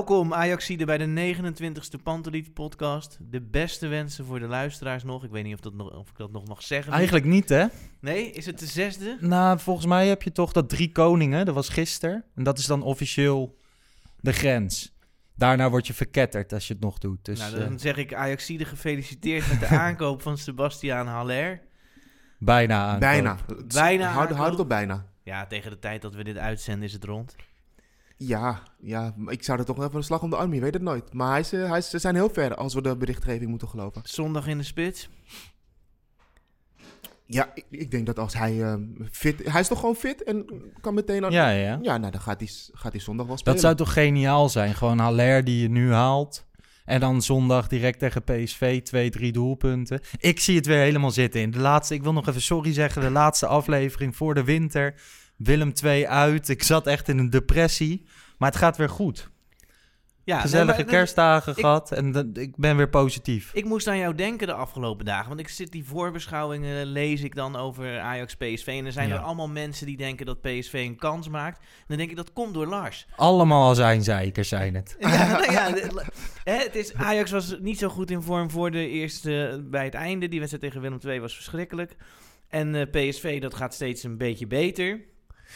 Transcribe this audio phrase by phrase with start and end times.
[0.00, 3.18] Welkom Ajaxide bij de 29ste Panteliet podcast.
[3.20, 5.24] De beste wensen voor de luisteraars nog.
[5.24, 6.92] Ik weet niet of, dat nog, of ik dat nog mag zeggen.
[6.92, 7.66] Eigenlijk niet, hè?
[8.00, 9.16] Nee, is het de zesde?
[9.20, 12.24] Nou, volgens mij heb je toch dat drie koningen, dat was gisteren.
[12.34, 13.58] En dat is dan officieel
[14.20, 14.94] de grens.
[15.34, 17.24] Daarna word je verketterd als je het nog doet.
[17.24, 21.60] Dus nou, eh, dan zeg ik Ajaxide gefeliciteerd met de aankoop van Sebastiaan Haller.
[22.38, 22.98] bijna aan.
[22.98, 23.36] Bijna.
[23.66, 24.58] Bijna Houd, houd het aankoop.
[24.58, 25.06] op bijna.
[25.22, 27.36] Ja, tegen de tijd dat we dit uitzenden is het rond.
[28.22, 30.54] Ja, ja, ik zou er toch nog even een slag om de arm.
[30.54, 31.12] Je weet het nooit.
[31.12, 33.68] Maar hij is, eh, hij is, ze zijn heel ver als we de berichtgeving moeten
[33.68, 34.02] geloven.
[34.04, 35.08] Zondag in de spits.
[37.26, 38.74] Ja, ik, ik denk dat als hij eh,
[39.10, 39.50] fit...
[39.50, 40.46] Hij is toch gewoon fit en
[40.80, 41.24] kan meteen...
[41.24, 41.78] Aan, Ja, ja.
[41.82, 43.54] Ja, nou dan gaat hij, gaat hij zondag wel spelen.
[43.54, 44.74] Dat zou toch geniaal zijn?
[44.74, 46.46] Gewoon Haller die je nu haalt.
[46.84, 50.00] En dan zondag direct tegen PSV twee, drie doelpunten.
[50.18, 51.40] Ik zie het weer helemaal zitten.
[51.40, 54.94] In de laatste, ik wil nog even sorry zeggen, de laatste aflevering voor de winter.
[55.42, 56.48] Willem 2 uit.
[56.48, 58.06] Ik zat echt in een depressie.
[58.38, 59.30] Maar het gaat weer goed.
[60.24, 61.92] Ja, nee, Gezellige maar- kerstdagen ik- gehad.
[61.92, 63.50] En dat- ik ben weer positief.
[63.54, 65.28] Ik moest aan jou denken de afgelopen dagen.
[65.28, 68.66] Want ik zit die voorbeschouwingen, lees ik dan over Ajax PSV.
[68.66, 69.14] En er zijn Ja.
[69.14, 71.58] er allemaal mensen die denken dat PSV een kans maakt.
[71.58, 73.06] En dan denk ik, dat komt door Lars.
[73.16, 74.96] Allemaal zijn zeikers zijn het.
[74.98, 75.72] Ja, nou ja,
[76.44, 80.28] het is, Ajax was niet zo goed in vorm voor de eerste, bij het einde.
[80.28, 81.96] Die wedstrijd tegen Willem II was verschrikkelijk.
[82.48, 85.00] En eh, PSV, dat gaat steeds een beetje beter.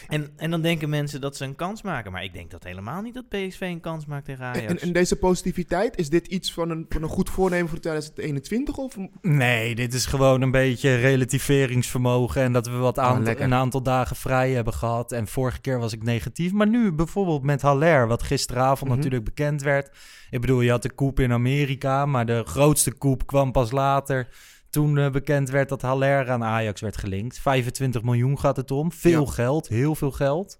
[0.07, 2.11] En, en dan denken mensen dat ze een kans maken.
[2.11, 4.65] Maar ik denk dat helemaal niet dat PSV een kans maakt tegen Ajax.
[4.65, 8.77] En, en deze positiviteit, is dit iets van een, van een goed voornemen voor 2021?
[8.77, 12.41] Of Nee, dit is gewoon een beetje relativeringsvermogen.
[12.41, 13.45] En dat we wat Oh, lekker.
[13.45, 15.11] een aantal dagen vrij hebben gehad.
[15.11, 16.51] En vorige keer was ik negatief.
[16.51, 18.95] Maar nu bijvoorbeeld met Haller, wat gisteravond Mhm.
[18.95, 19.89] natuurlijk bekend werd.
[20.29, 22.05] Ik bedoel, je had de koep in Amerika.
[22.05, 24.27] Maar de grootste koep kwam pas later.
[24.75, 27.39] Toen eh, bekend werd dat Haller aan Ajax werd gelinkt.
[27.39, 28.91] 25 miljoen gaat het om.
[28.91, 29.31] Veel Ja.
[29.31, 30.59] geld, heel veel geld.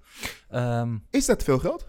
[0.49, 1.87] Ehm, is dat veel geld?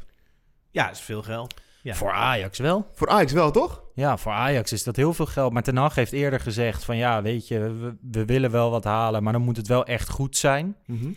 [0.71, 1.55] Ja, is veel geld.
[1.83, 1.95] Ja.
[1.95, 2.87] Voor Ajax wel.
[2.95, 3.83] Voor Ajax wel, toch?
[3.95, 5.53] Ja, voor Ajax is dat heel veel geld.
[5.53, 8.85] Maar Ten Hag heeft eerder gezegd van ja, weet je, we, we willen wel wat
[8.85, 10.77] halen, maar dan moet het wel echt goed zijn.
[10.87, 11.11] Mhm.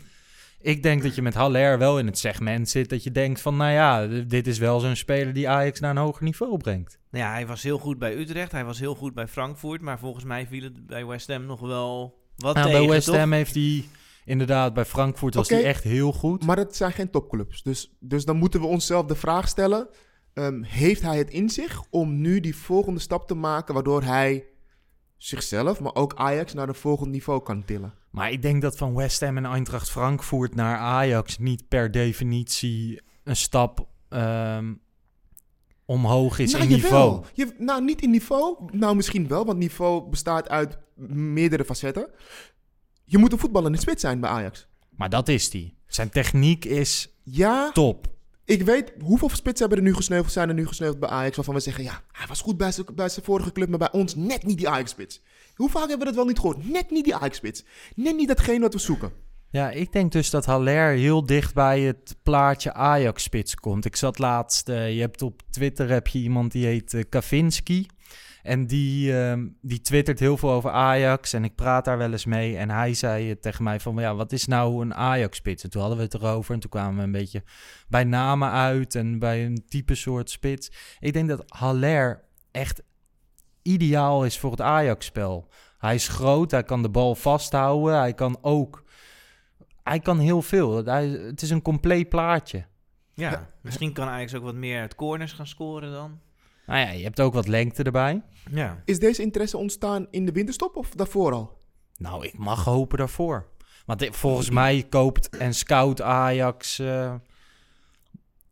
[0.61, 3.57] Ik denk dat je met Haller wel in het segment zit dat je denkt van
[3.57, 6.99] nou ja, dit is wel zo'n speler die Ajax naar een hoger niveau brengt.
[7.11, 8.51] Nou ja, hij was heel goed bij Utrecht.
[8.51, 9.81] Hij was heel goed bij Frankfurt.
[9.81, 13.07] Maar volgens mij viel het bij West Ham nog wel wat Nou, tegen, bij West?
[13.07, 13.85] Ham heeft hij
[14.25, 16.45] inderdaad, bij Frankfurt was hij echt heel goed.
[16.45, 17.63] Maar het zijn geen topclubs.
[17.63, 19.87] Dus, dus dan moeten we onszelf de vraag stellen...
[20.33, 23.73] ehm, heeft hij het in zich om nu die volgende stap te maken...
[23.73, 24.45] waardoor hij
[25.17, 26.53] zichzelf, maar ook Ajax...
[26.53, 27.98] naar een volgend niveau kan tillen?
[28.09, 33.01] Maar ik denk dat van West Ham en Eintracht Frankfurt naar Ajax niet per definitie
[33.23, 34.73] een stap ehm,
[35.85, 37.09] omhoog is nou, in jawel.
[37.09, 37.25] niveau.
[37.33, 38.57] Je, nou, niet in niveau.
[38.71, 40.77] Nou, misschien wel, want niveau bestaat uit
[41.07, 42.09] meerdere facetten.
[43.05, 44.67] Je moet een voetballer in de spits zijn bij Ajax.
[44.89, 45.77] Maar dat is die.
[45.87, 48.07] Zijn techniek is Ja, top.
[48.45, 51.35] ik weet hoeveel spitsen hebben er nu gesneuveld, zijn er nu gesneuveld bij Ajax...
[51.35, 53.69] waarvan we zeggen, ja, hij was goed bij zijn, bij zijn vorige club...
[53.69, 55.21] maar bij ons net niet die Ajax-spits.
[55.59, 56.69] Hoe vaak hebben we dat wel niet gehoord?
[56.69, 57.63] Net niet die Ajax-spits.
[57.95, 59.11] Net niet datgene wat we zoeken.
[59.49, 63.85] Ja, ik denk dus dat Haller heel dicht bij het plaatje Ajax-spits komt.
[63.85, 67.85] Ik zat laatst, eh, je hebt op Twitter heb je iemand die heet eh, Kavinski.
[68.43, 72.25] En die, ehm, die twittert heel veel over Ajax en ik praat daar wel eens
[72.25, 72.57] mee.
[72.57, 75.63] En hij zei tegen mij van, ja, wat is nou een Ajax-spits?
[75.63, 77.43] En toen hadden we het erover en toen kwamen we een beetje
[77.87, 80.71] bij namen uit en bij een type soort spits.
[80.99, 82.81] Ik denk dat Haller echt
[83.69, 85.47] ideaal is voor het Ajax-spel.
[85.77, 88.83] Hij is groot, hij kan de bal vasthouden, hij kan ook...
[89.83, 90.85] Hij kan heel veel.
[90.85, 92.65] Hij, het is een compleet plaatje.
[93.13, 96.19] Ja, misschien kan Ajax ook wat meer uit corners gaan scoren dan.
[96.65, 98.21] Nou ja, je hebt ook wat lengte erbij.
[98.51, 98.81] Ja.
[98.85, 101.57] Is deze interesse ontstaan in de winterstop of daarvoor al?
[101.97, 103.47] Nou, ik mag hopen daarvoor.
[103.85, 107.13] Want dit- volgens mij koopt en scout Ajax eh,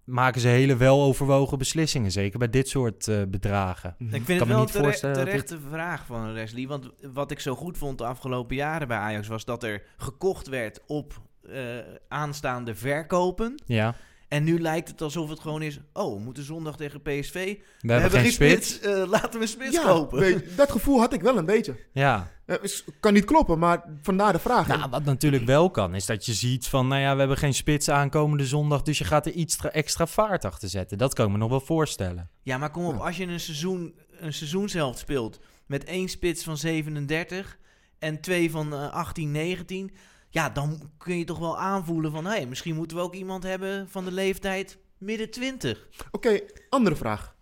[0.07, 2.12] maken ze hele weloverwogen beslissingen.
[2.12, 3.95] Zeker bij dit soort eh, bedragen.
[4.00, 6.68] Ik vind kan het me wel niet tere- voorstellen dat terechte vraag van Wesley.
[6.68, 9.27] Want wat ik zo goed vond de afgelopen jaren bij Ajax...
[9.27, 11.62] was dat er gekocht werd op eh,
[12.07, 13.62] aanstaande verkopen.
[13.65, 13.95] Ja,
[14.27, 15.79] En nu lijkt het alsof het gewoon is...
[15.94, 17.56] oh, we moeten zondag tegen PSV.
[17.79, 18.79] we, hebben geen spits.
[18.79, 20.19] eh, laten we een spits Ja, kopen.
[20.19, 21.75] weet dat gevoel had ik wel een beetje.
[21.94, 24.68] Ja, Eh, is- kan niet kloppen, maar vandaar de vraag.
[24.68, 27.53] nou, wat natuurlijk wel kan, is dat je ziet van, nou ja, we hebben geen
[27.53, 30.97] spits aankomende zondag, dus je gaat er iets tra- extra vaart achter zetten.
[30.97, 32.30] Dat kan ik me nog wel voorstellen.
[32.44, 32.94] Ja, maar kom op.
[32.94, 33.00] Ja.
[33.06, 35.39] Als je een, seizoen, een seizoenshelft speelt...
[35.65, 37.57] met één spits van 37
[38.00, 39.91] en twee van eh, 18, 19...
[40.29, 42.25] ja, dan kun je toch wel aanvoelen van...
[42.25, 45.88] hé, misschien moeten we ook iemand hebben van de leeftijd midden 20.
[46.12, 46.39] Oké,
[46.69, 47.35] andere vraag.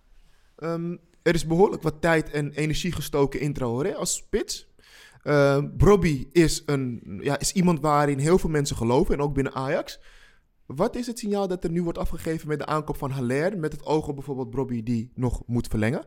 [0.55, 4.67] Ehm, er is behoorlijk wat tijd en energie gestoken in Traoré als spits.
[5.23, 9.53] Ehm Brobby is, een, ja, is iemand waarin heel veel mensen geloven en ook binnen
[9.53, 9.99] Ajax.
[10.65, 13.57] Wat is het signaal dat er nu wordt afgegeven met de aankoop van Haller...
[13.57, 16.05] met het oog op bijvoorbeeld Brobby die nog moet verlengen?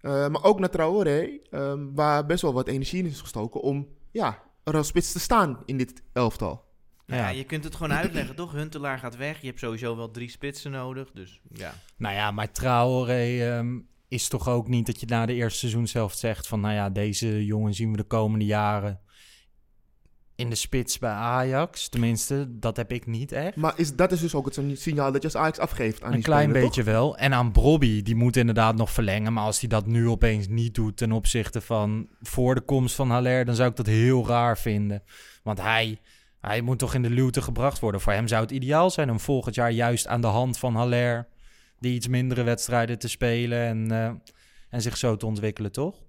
[0.00, 3.60] Eh, maar ook naar Traoré, ehm, waar best wel wat energie in is gestoken...
[3.60, 4.42] om ja,
[4.82, 6.66] spits te staan in dit elftal.
[7.06, 7.28] Nou ja.
[7.28, 7.36] Ja.
[7.36, 8.52] je kunt het gewoon uitleggen, toch?
[8.52, 9.40] Huntelaar gaat weg.
[9.40, 11.10] Je hebt sowieso wel drie spitsen nodig.
[11.14, 11.74] Dus ja.
[11.96, 13.78] Nou ja, maar Traoré ehm,
[14.08, 16.90] is toch ook niet dat je na de eerste seizoen zelf zegt van, nou ja,
[16.90, 19.00] deze jongen zien we de komende jaren
[20.38, 21.88] in de spits bij Ajax.
[21.88, 23.56] Tenminste, dat heb ik niet echt.
[23.56, 26.14] Maar is, dat is dus ook het signaal dat je als Ajax afgeeft aan Een
[26.14, 27.16] die klein speler, beetje wel.
[27.16, 29.32] En aan Brobby, die moet inderdaad nog verlengen.
[29.32, 33.10] Maar als hij dat nu opeens niet doet ten opzichte van voor de komst van
[33.10, 35.02] Haller, dan zou ik dat heel raar vinden.
[35.42, 36.00] Want hij,
[36.40, 38.00] hij moet toch in de luwte gebracht worden.
[38.00, 41.28] Voor hem zou het ideaal zijn om volgend jaar juist aan de hand van Haller
[41.80, 44.10] die iets mindere wedstrijden te spelen en, eh,
[44.70, 46.06] en zich zo te ontwikkelen, toch?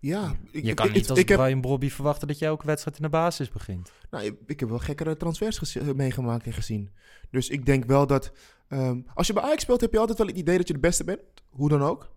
[0.00, 2.48] Ja, ik, Je kan ik- niet ik, als ik heb, Brian Brobby verwachten dat jij
[2.48, 3.92] elke wedstrijd in de basis begint.
[4.10, 6.90] nou, ik, ik heb wel gekkere transfers gezi- meegemaakt en gezien.
[7.30, 8.32] Dus ik denk wel dat...
[8.68, 10.78] ehm, als je bij Ajax speelt, heb je altijd wel het idee dat je de
[10.80, 11.20] beste bent.
[11.50, 12.12] Hoe dan ook.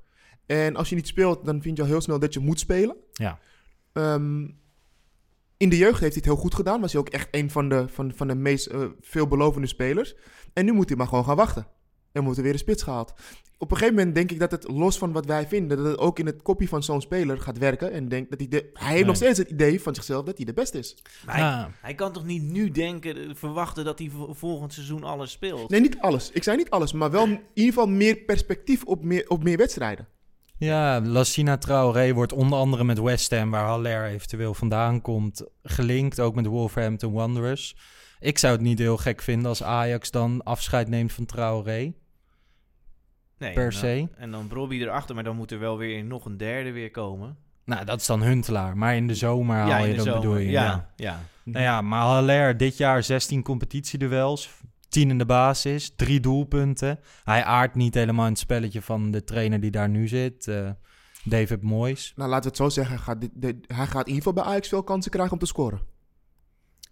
[0.45, 2.95] En als je niet speelt, dan vind je al heel snel dat je moet spelen.
[3.11, 3.39] Ja.
[3.93, 4.41] Ehm,
[5.57, 6.81] in de jeugd heeft hij het heel goed gedaan.
[6.81, 10.15] Was hij ook echt een van de, van, van de meest eh, veelbelovende spelers.
[10.53, 11.67] En nu moet hij maar gewoon gaan wachten.
[12.13, 13.13] En wordt er weer een spits gehaald.
[13.57, 15.97] Op een gegeven moment denk ik dat het, los van wat wij vinden, dat het
[15.97, 17.91] ook in het kopje van zo'n speler gaat werken.
[17.91, 19.05] En denk dat hij, de, hij heeft Nee.
[19.05, 20.97] nog steeds het idee van zichzelf dat hij de beste is.
[21.25, 25.03] Maar hij, hij kan toch niet nu denken, eh, verwachten dat hij vo- volgend seizoen
[25.03, 25.69] alles speelt?
[25.69, 26.31] Nee, niet alles.
[26.31, 29.57] Ik zei niet alles, maar wel in ieder geval meer perspectief op meer, op meer
[29.57, 30.07] wedstrijden.
[30.57, 36.19] Ja, Lassina Traoré wordt onder andere met West Ham, waar Haller eventueel vandaan komt, gelinkt.
[36.19, 37.75] Ook met Wolverhampton Wanderers.
[38.19, 41.93] Ik zou het niet heel gek vinden als Ajax dan afscheid neemt van Traoré.
[43.43, 44.07] Nee, per en dan- se.
[44.15, 47.37] En dan Brobby erachter, maar dan moet er wel weer nog een derde weer komen.
[47.65, 48.77] Nou, dat is dan Huntelaar.
[48.77, 50.19] Maar in de zomer haal in je dat zomer.
[50.21, 50.49] bedoel je.
[50.49, 50.89] Ja, ja.
[50.95, 51.19] ja.
[51.43, 54.49] Nou ja, maar Haller dit jaar 16 competitieduels.
[54.89, 56.99] 10 in de basis, drie doelpunten.
[57.23, 60.47] Hij aardt niet helemaal in het spelletje van de trainer die daar nu zit.
[60.47, 60.69] eh,
[61.25, 62.13] David Moyes.
[62.15, 62.95] Nou, laten we het zo zeggen.
[62.95, 65.39] Hij gaat, dit- dit- hij gaat in ieder geval bij Ajax veel kansen krijgen om
[65.39, 65.81] te scoren.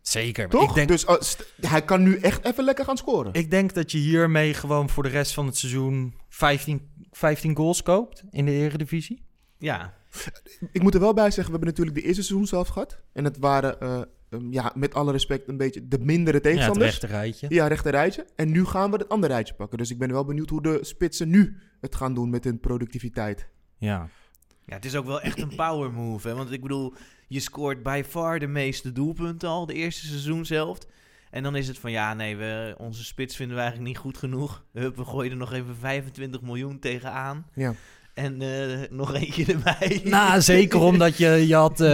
[0.02, 0.50] Zeker.
[0.50, 0.70] Toch?
[0.70, 3.34] Ik denk, Dus uh, st- hij kan nu echt even lekker gaan scoren.
[3.34, 7.84] ik denk dat je hiermee gewoon voor de rest van het seizoen 15, 15 goals
[7.84, 9.24] koopt in de eredivisie.
[9.58, 10.00] ja.
[10.72, 13.00] Ik moet er wel bij zeggen, we hebben natuurlijk de eerste seizoen zelf gehad.
[13.14, 16.44] En het waren, eh, ehm, ja, met alle respect, een beetje de mindere Ja, het
[16.44, 16.90] tegenstanders.
[16.92, 17.46] rechte rijtje.
[17.50, 18.26] Ja, rechter rijtje.
[18.36, 19.78] En nu gaan we het andere rijtje pakken.
[19.78, 23.48] Dus ik ben wel benieuwd hoe de spitsen nu het gaan doen met hun productiviteit.
[23.78, 24.10] Ja.
[24.66, 26.28] ja, het is ook wel echt een power move.
[26.28, 26.36] Hè?
[26.36, 26.94] Want ik bedoel,
[27.32, 30.88] je scoort by far de meeste doelpunten al, de eerste seizoenshelft.
[31.30, 34.18] En dan is het van, ja, nee, we, onze spits vinden we eigenlijk niet goed
[34.18, 34.64] genoeg.
[34.74, 37.46] Hup, we gooien er nog even 25 miljoen tegenaan.
[37.54, 37.74] Ja.
[38.14, 40.02] En eh, nog eentje erbij.
[40.04, 41.88] Nou, zeker omdat je, je had eh,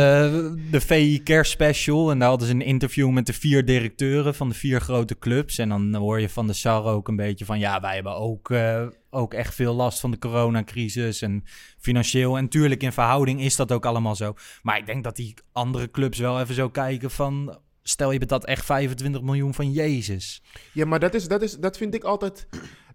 [0.72, 2.12] de VI Kerstspecial.
[2.12, 5.58] En daar hadden ze een interview met de vier directeuren van de vier grote clubs.
[5.58, 7.60] En dan hoor je van de Sar ook een beetje van...
[7.60, 8.88] Ja, wij hebben ook, eh,
[9.18, 11.44] ook echt veel last van de coronacrisis en
[11.78, 12.38] financieel.
[12.38, 14.34] En tuurlijk, in verhouding is dat ook allemaal zo.
[14.62, 17.60] Maar ik denk dat die andere clubs wel even zo kijken van...
[17.82, 20.44] Stel je betaalt echt 25 miljoen van Jezus.
[20.74, 22.48] Ja, maar dat, is, dat, is, dat vind ik altijd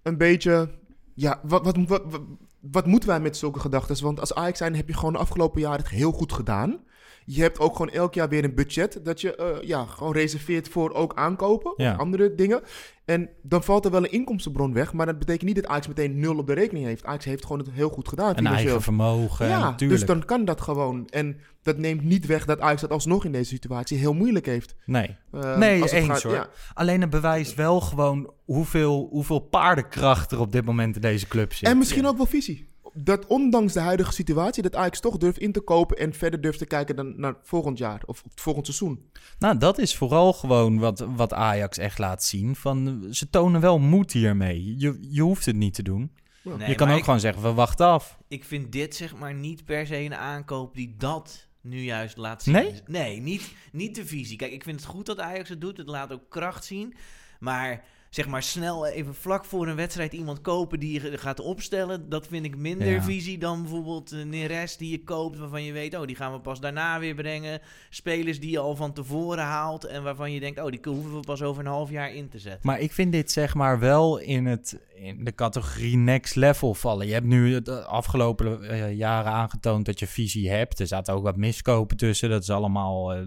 [0.03, 0.71] een beetje...
[1.15, 2.21] Ja, wat, wat, wat,
[2.61, 4.05] wat, moeten wij met zulke gedachten?
[4.05, 6.81] Want als Ajax zijn heb je gewoon de afgelopen jaren het heel goed gedaan.
[7.25, 10.69] Je hebt ook gewoon elk jaar weer een budget dat je eh, ja, gewoon reserveert
[10.69, 11.93] voor ook aankopen Ja.
[11.93, 12.61] of andere dingen.
[13.05, 16.19] En dan valt er wel een inkomstenbron weg, maar dat betekent niet dat Ajax meteen
[16.19, 17.05] nul op de rekening heeft.
[17.05, 18.65] Ajax heeft gewoon het heel goed gedaan Een financieel.
[18.65, 20.01] eigen vermogen, ja, natuurlijk.
[20.01, 21.07] dus dan kan dat gewoon.
[21.09, 24.75] En dat neemt niet weg dat Ajax dat alsnog in deze situatie heel moeilijk heeft.
[24.87, 25.17] Nee.
[25.33, 26.35] Eh, Nee, eens gaat- hoor.
[26.35, 26.49] ja.
[26.75, 31.53] Alleen het bewijst wel gewoon hoeveel, hoeveel paardenkracht er op dit moment in deze club
[31.53, 31.69] zit.
[31.69, 32.71] En misschien ook wel visie.
[32.95, 36.59] Dat ondanks de huidige situatie, dat Ajax toch durft in te kopen en verder durft
[36.59, 39.11] te kijken dan naar volgend jaar of het volgend seizoen.
[39.39, 42.57] Nou, dat is vooral gewoon wat, wat Ajax echt laat zien.
[42.57, 44.79] Van, ze tonen wel moed hiermee.
[44.79, 46.13] Je, je hoeft het niet te doen.
[46.43, 48.19] Nee, je kan ook ik, gewoon zeggen, we wachten af.
[48.29, 52.43] ik vind dit zeg maar niet per se een aankoop die dat nu juist laat
[52.43, 52.55] zien.
[52.55, 52.81] Nee?
[52.87, 54.37] Nee, niet, niet de visie.
[54.37, 55.77] Kijk, ik vind het goed dat Ajax het doet.
[55.77, 56.95] Het laat ook kracht zien.
[57.41, 57.85] Maar
[58.15, 62.09] zeg maar snel even vlak voor een wedstrijd iemand kopen die je gaat opstellen.
[62.09, 63.03] Dat vind ik minder Ja.
[63.03, 66.41] visie dan bijvoorbeeld uh, Neres die je koopt waarvan je weet, oh die gaan we
[66.41, 67.61] pas daarna weer brengen.
[67.91, 71.21] Spelers die je al van tevoren haalt en waarvan je denkt, oh die hoeven we
[71.21, 72.61] pas over een half jaar in te zetten.
[72.63, 77.07] Maar ik vind dit zeg maar wel in, het, in de categorie next level vallen.
[77.07, 80.81] Je hebt nu de afgelopen eh, jaren aangetoond dat je visie hebt.
[80.81, 82.31] Er zaten ook wat miskopen tussen.
[82.31, 83.13] Dat is allemaal...
[83.13, 83.21] eh,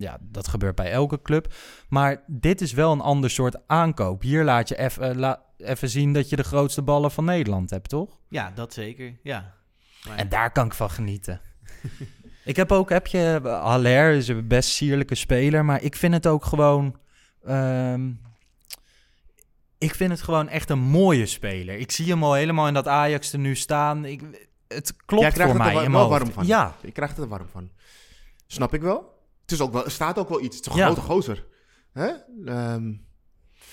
[0.00, 1.54] ja, dat gebeurt bij elke club.
[1.88, 4.22] Maar dit is wel een ander soort aankoop.
[4.22, 7.88] Hier laat je even la- even zien dat je de grootste ballen van Nederland hebt,
[7.88, 8.18] toch?
[8.28, 9.18] Ja, dat zeker.
[9.22, 9.54] Ja.
[10.08, 11.40] Maar- En daar kan ik van genieten.
[12.44, 16.26] ik heb ook, heb je, Haller is een best sierlijke speler, maar ik vind het
[16.26, 16.96] ook gewoon,
[17.44, 18.10] ehm,
[19.78, 21.78] ik vind het gewoon echt een mooie speler.
[21.78, 24.04] Ik zie hem al helemaal in dat Ajax er nu staan.
[24.04, 24.20] Ik,
[24.68, 26.34] het klopt Jij krijgt voor het mij er in wel mijn warm hoofd.
[26.34, 26.46] van.
[26.46, 27.70] Ja, Je krijgt het er warm van.
[28.46, 29.18] Snap ik wel.
[29.50, 30.56] Het, is ook wel, er staat ook wel iets.
[30.56, 30.84] Het is een Ja.
[30.84, 31.46] grote gozer.
[31.92, 32.08] Hè?
[32.44, 32.92] Ehm,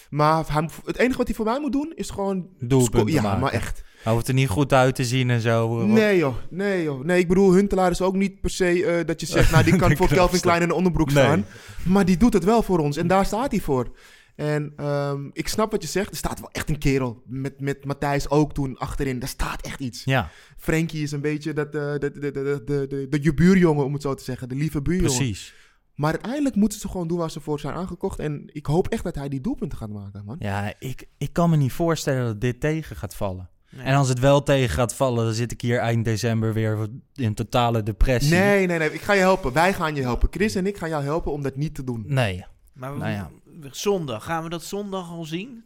[0.10, 2.50] maar hij, het enige wat hij voor mij moet doen is gewoon...
[2.60, 3.40] Doelpunten Ja, maken.
[3.40, 3.84] maar echt.
[4.04, 5.86] hij hoeft er niet goed uit te zien en zo.
[5.86, 7.04] Nee joh, nee joh.
[7.04, 9.52] Nee, ik bedoel, Huntelaar is ook niet per se eh, dat je zegt...
[9.52, 10.40] nou, die kan De voor Kelvin.
[10.40, 11.24] Klein in de onderbroek Nee.
[11.24, 11.46] staan.
[11.86, 12.98] Maar die doet het wel voor ons.
[12.98, 13.92] En daar staat hij voor.
[14.36, 16.10] En ehm, ik snap wat je zegt.
[16.12, 17.24] Er staat wel echt een kerel.
[17.26, 19.20] Met, met Matthijs ook toen achterin.
[19.20, 20.04] Daar staat echt iets.
[20.04, 23.34] Ja, Frenkie is een beetje dat, eh, de, de, de, de, de, de, de, je
[23.34, 24.50] buurjongen, om het zo te zeggen.
[24.50, 25.16] De lieve buurjongen.
[25.18, 25.54] precies.
[25.98, 28.20] Maar uiteindelijk moeten ze gewoon doen waar ze voor zijn aangekocht.
[28.20, 30.36] En ik hoop echt dat hij die doelpunten gaat maken, man.
[30.40, 33.50] Ja, ik, ik kan me niet voorstellen dat dit tegen gaat vallen.
[33.70, 33.86] Nee.
[33.86, 37.34] En als het wel tegen gaat vallen, dan zit ik hier eind december weer in
[37.34, 38.36] totale depressie.
[38.36, 38.94] Nee, nee, nee.
[38.94, 39.54] Ik ga je helpen.
[39.54, 40.28] Wij gaan je helpen.
[40.32, 42.04] Chris en ik gaan jou helpen om dat niet te doen.
[42.08, 42.46] Nee.
[42.74, 43.30] Maar we- Nou ja.
[43.60, 45.64] we- zondag, gaan we dat zondag al zien?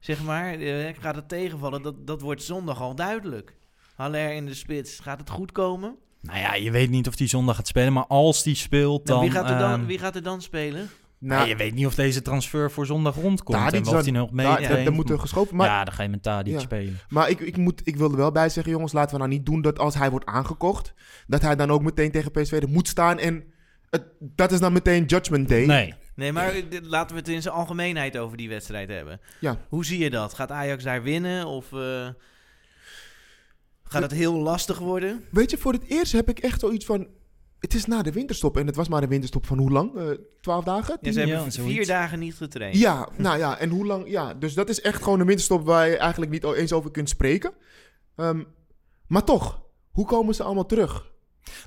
[0.00, 1.82] Zeg maar, eh, gaat het tegenvallen?
[1.82, 3.56] Dat, dat wordt zondag al duidelijk.
[3.94, 5.96] Haller in de spits, gaat het goed komen?
[6.22, 9.16] Nou ja, je weet niet of die zondag gaat spelen, maar als die speelt, dan...
[9.16, 10.90] Nou, wie, gaat er dan ehm, wie gaat er dan spelen?
[11.18, 14.02] nou, Nou, je weet niet of deze transfer voor zondag rondkomt Tadic en of dan-
[14.02, 15.56] hij nog mee Ja, daar, daar moet er geschoven.
[15.56, 16.60] Maar, ja, dan ga je met Tadic Ja.
[16.60, 16.98] spelen.
[17.08, 18.92] maar ik, ik, moet, ik wil er wel bij zeggen, jongens.
[18.92, 20.94] Laten we nou niet doen dat als hij wordt aangekocht...
[21.26, 23.18] dat hij dan ook meteen tegen PSV er moet staan.
[23.18, 23.44] En
[23.90, 25.66] het, dat is dan meteen judgment day.
[25.66, 25.94] Nee.
[26.14, 26.52] Nee, maar
[26.82, 29.20] laten we het in zijn algemeenheid over die wedstrijd hebben.
[29.40, 29.56] Ja.
[29.68, 30.34] Hoe zie je dat?
[30.34, 32.08] Gaat Ajax daar winnen of eh,
[33.92, 35.24] gaat het heel lastig worden?
[35.30, 37.06] Weet je, voor het eerst heb ik echt zoiets van...
[37.58, 38.56] Het is na de winterstop.
[38.56, 39.96] En het was maar een winterstop van hoe lang?
[39.96, 40.06] Eh,
[40.40, 40.92] Twaalf dagen?
[40.92, 41.12] Ja, Tien?
[41.12, 42.76] ze hebben Ja, vier dagen niet getraind.
[42.78, 44.10] Ja, nou ja, en hoe lang?
[44.10, 47.08] Ja, dus dat is echt gewoon een winterstop waar je eigenlijk niet eens over kunt
[47.08, 47.52] spreken.
[48.16, 48.42] Ehm,
[49.06, 51.11] maar toch, hoe komen ze allemaal terug?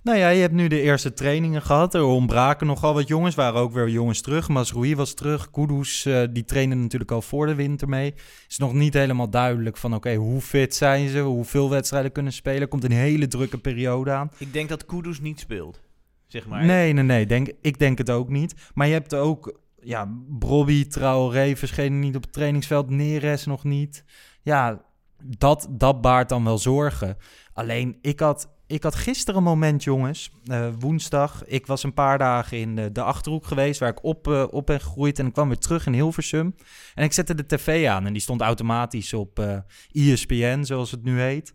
[0.04, 1.94] Nou ja, je hebt nu de eerste trainingen gehad.
[1.94, 3.36] Er ontbraken nogal wat jongens.
[3.36, 4.48] Waren ook weer jongens terug.
[4.48, 5.52] Masroei was terug.
[5.52, 8.14] Kudus, eh, die trainen natuurlijk al voor de winter mee.
[8.48, 9.96] Is nog niet helemaal duidelijk van...
[9.96, 11.20] oké, hoe fit zijn ze?
[11.20, 12.68] Hoeveel wedstrijden kunnen spelen?
[12.68, 14.32] Komt een hele drukke periode aan.
[14.38, 15.82] Ik denk dat Kudus niet speelt,
[16.28, 16.66] zeg maar.
[16.66, 17.26] Nee, nee, nee.
[17.26, 18.56] Denk, ik denk het ook niet.
[18.74, 19.60] Maar je hebt ook...
[19.80, 22.90] Ja, Brobby, Traoré verschenen niet op het trainingsveld.
[22.90, 24.04] Neres nog niet.
[24.42, 24.82] Ja,
[25.24, 27.18] dat, dat baart dan wel zorgen.
[27.54, 30.32] Alleen, ik had, ik had gisteren een moment, jongens.
[30.46, 31.46] eh, woensdag.
[31.46, 33.80] Ik was een paar dagen in eh, de Achterhoek geweest...
[33.80, 35.20] waar ik op, eh, op ben gegroeid.
[35.20, 36.56] En ik kwam weer terug in Hilversum.
[36.94, 38.06] En ik zette de tv aan.
[38.06, 41.54] En die stond automatisch op ESPN, zoals het nu heet.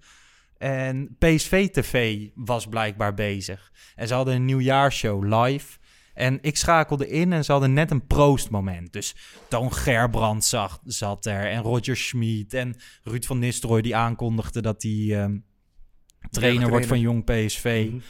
[0.58, 3.72] En PSV TV was blijkbaar bezig.
[3.94, 5.78] En ze hadden een nieuwjaarshow live.
[6.14, 8.92] En ik schakelde in en ze hadden net een proostmoment.
[8.92, 9.16] Dus
[9.48, 11.50] Toon Gerbrand zag, zat er.
[11.50, 12.54] En Roger Schmid.
[12.54, 15.36] En Ruud van Nistelrooy die aankondigde dat hij ehm,
[16.30, 17.86] trainer wordt van Jong PSV.
[17.90, 18.00] Mhm.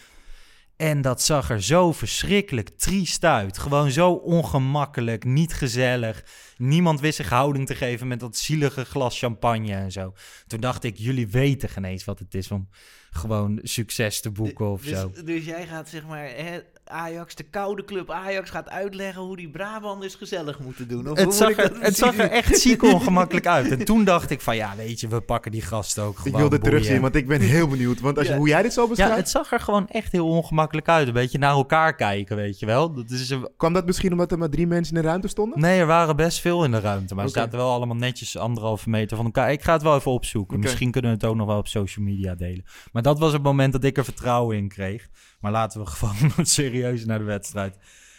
[0.81, 3.59] En dat zag er zo verschrikkelijk triest uit.
[3.59, 6.25] Gewoon zo ongemakkelijk, niet gezellig.
[6.57, 10.13] Niemand wist zich houding te geven met dat zielige glas champagne en zo.
[10.47, 12.69] Toen dacht ik, jullie weten geen eens wat het is om
[13.11, 15.13] gewoon succes te boeken of dus, zo.
[15.25, 19.51] dus jij gaat zeg maar hè, Ajax, de koude club Ajax, gaat uitleggen hoe die
[19.51, 21.11] Brabanders gezellig moeten doen.
[21.11, 23.71] Of Het zag, ik er, het zag er echt ziek ongemakkelijk uit.
[23.71, 26.41] En toen dacht ik van, ja, weet je, we pakken die gasten ook Ik gewoon.
[26.41, 26.75] wil dit boeien.
[26.77, 28.01] terugzien, want ik ben heel benieuwd.
[28.01, 28.39] Want als je, Ja.
[28.39, 29.17] hoe jij dit zo Ja, beschrijft...
[29.17, 31.07] het zag er gewoon echt heel ongemakkelijk uit.
[31.07, 32.93] Een beetje naar elkaar kijken, weet je wel.
[32.93, 35.61] Dat is een- Kwam dat misschien omdat er maar drie mensen in de ruimte stonden?
[35.61, 37.15] Nee, er waren best veel in de ruimte.
[37.15, 39.53] Maar ze zaten wel allemaal netjes anderhalve meter van elkaar.
[39.53, 40.59] Ik ga het wel even opzoeken.
[40.59, 42.65] Misschien kunnen we het ook nog wel op social media delen.
[42.93, 45.09] Maar dat was het moment dat ik er vertrouwen in kreeg.
[45.41, 47.77] Maar laten we gewoon serieus naar de wedstrijd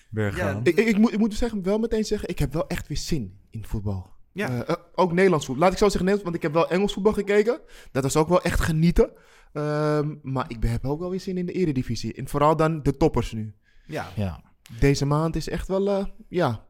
[0.09, 2.87] weer Ja, ik, ik moet, ik moet zeggen, wel meteen zeggen, ik heb wel echt
[2.87, 4.09] weer zin in voetbal.
[4.31, 4.49] Ja.
[4.49, 5.63] Eh, eh, ook Nederlands voetbal.
[5.63, 7.59] Laat ik zo zeggen Nederlands, want ik heb wel Engels voetbal gekeken.
[7.91, 9.11] Dat was ook wel echt genieten.
[9.53, 12.13] Ehm, maar ik heb ook wel weer zin in de eredivisie.
[12.13, 13.53] En vooral dan de toppers nu.
[13.85, 14.07] Ja.
[14.15, 14.43] Ja.
[14.79, 16.65] Deze maand is echt wel, eh, ja...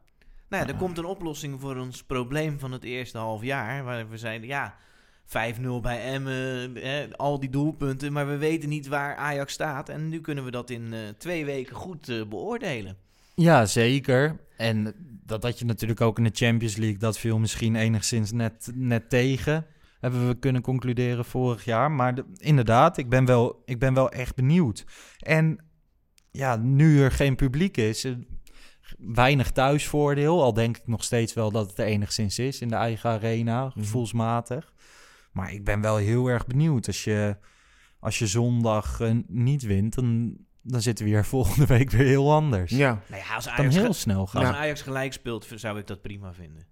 [0.48, 3.84] Nou ja, er komt een oplossing voor ons probleem van het eerste half jaar.
[3.84, 4.76] Waar we zeiden, ja,
[5.26, 5.30] 5-0
[5.82, 8.12] bij Emmen, hè, al die doelpunten.
[8.12, 9.88] Maar we weten niet waar Ajax staat.
[9.88, 12.96] En nu kunnen we dat in eh, twee weken goed eh, beoordelen.
[13.34, 14.40] Ja, zeker.
[14.56, 14.94] En
[15.26, 16.98] dat had je natuurlijk ook in de Champions League.
[16.98, 19.66] Dat viel misschien enigszins net, net tegen.
[20.00, 21.90] Hebben we kunnen concluderen vorig jaar.
[21.90, 24.84] Maar de- inderdaad, ik ben, wel, ik ben wel echt benieuwd.
[25.18, 25.58] En
[26.30, 28.12] ja, nu er geen publiek is, eh,
[28.98, 30.42] weinig thuisvoordeel.
[30.42, 33.70] Al denk ik nog steeds wel dat het er enigszins is in de eigen arena,
[33.70, 34.71] gevoelsmatig.
[35.32, 36.86] Maar ik ben wel heel erg benieuwd.
[36.86, 37.36] Als je,
[38.00, 42.32] als je zondag eh, niet wint, dan, dan zitten we hier volgende week weer heel
[42.32, 42.70] anders.
[42.70, 44.44] Ja, Nou ja, als Ajax, kan heel snel gaan.
[44.46, 44.60] als Ja.
[44.62, 46.66] Ajax gelijk speelt, zou ik dat prima vinden.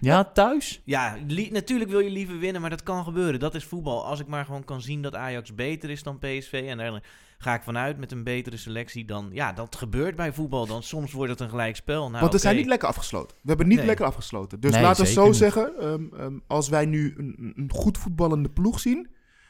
[0.00, 0.80] Ja, thuis?
[0.84, 3.40] Ja, li- natuurlijk wil je liever winnen, maar dat kan gebeuren.
[3.40, 4.04] Dat is voetbal.
[4.06, 6.64] Als ik maar gewoon kan zien dat Ajax beter is dan PSV...
[6.68, 7.02] en daar
[7.44, 9.04] ga ik vanuit met een betere selectie...
[9.04, 10.66] dan ja, dat gebeurt bij voetbal.
[10.66, 12.08] Dan soms wordt het een gelijkspel.
[12.08, 12.60] Nou, want we zijn oké.
[12.60, 13.36] niet lekker afgesloten.
[13.42, 13.86] We hebben niet Nee.
[13.86, 14.60] lekker afgesloten.
[14.60, 15.36] Dus Nee, laten we zo niet.
[15.36, 19.08] zeggen, ehm, ehm, als wij nu een, een goed voetballende ploeg zien...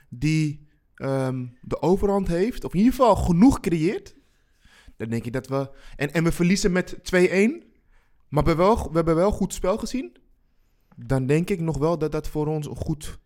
[0.08, 4.14] die ehm, de overhand heeft, of in ieder geval genoeg creëert...
[4.96, 5.70] dan denk ik dat we...
[5.96, 6.98] En, en we verliezen met 2-1,
[8.28, 10.16] maar we hebben, wel, we hebben wel goed spel gezien...
[10.96, 13.22] dan denk ik nog wel dat dat voor ons een goed...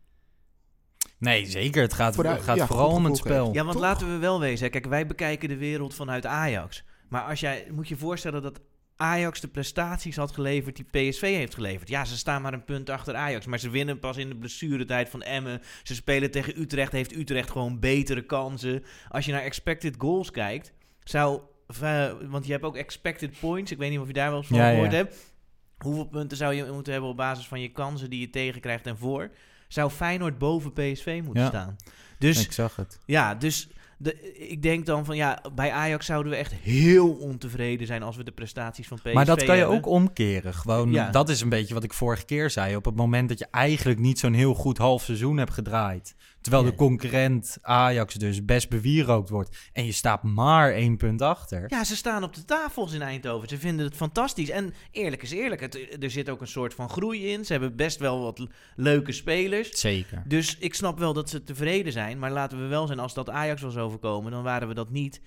[1.19, 1.83] Nee, zeker.
[1.83, 3.53] Het gaat, Vooruit- gaat ja, vooral om het spel.
[3.53, 3.83] Ja, want Toch?
[3.83, 4.65] laten we wel wezen.
[4.65, 4.71] hè.
[4.71, 6.85] Kijk, wij bekijken de wereld vanuit Ajax.
[7.09, 8.61] Maar als jij moet je voorstellen dat
[8.97, 11.89] Ajax de prestaties had geleverd die PSV heeft geleverd.
[11.89, 13.47] Ja, ze staan maar een punt achter Ajax.
[13.47, 15.61] Maar ze winnen pas in de blessuretijd van Emmen.
[15.83, 16.93] Ze spelen tegen Utrecht.
[16.93, 18.83] Heeft Utrecht gewoon betere kansen.
[19.09, 20.73] Als je naar expected goals kijkt,
[21.05, 21.41] zou.
[21.81, 23.71] eh, Want je hebt ook expected points.
[23.73, 24.71] Ik weet niet of je daar wel eens van Ja, ja.
[24.75, 25.33] gehoord hebt.
[25.79, 28.99] Hoeveel punten zou je moeten hebben op basis van je kansen die je tegenkrijgt en
[28.99, 29.31] voor?
[29.69, 31.49] Zou Feyenoord boven PSV moeten Ja.
[31.49, 31.77] staan?
[32.19, 32.99] Dus Ik zag het.
[33.07, 33.69] ja, dus
[34.01, 38.17] de, ik denk dan van ja, bij Ajax zouden we echt heel ontevreden zijn als
[38.17, 39.77] we de prestaties van PSV Maar dat kan je hebben.
[39.79, 40.55] ook omkeren.
[40.55, 41.11] Gewoon, Ja.
[41.11, 42.77] Dat is een beetje wat ik vorige keer zei.
[42.77, 46.15] Op het moment dat je eigenlijk niet zo'n heel goed half seizoen hebt gedraaid.
[46.41, 49.71] Terwijl de concurrent Ajax dus best bewierookt wordt.
[49.73, 51.65] En je staat maar één punt achter.
[51.67, 53.49] Ja, ze staan op de tafels in Eindhoven.
[53.49, 54.51] Ze vinden het fantastisch.
[54.51, 57.45] En eerlijk is eerlijk, het, er zit ook een soort van groei in.
[57.45, 58.47] Ze hebben best wel wat
[58.77, 59.81] leuke spelers.
[59.81, 60.23] Zeker.
[60.27, 62.19] Dus ik snap wel dat ze tevreden zijn.
[62.19, 65.21] Maar laten we wel zijn, als dat Ajax was overkomen, dan waren we dat niet.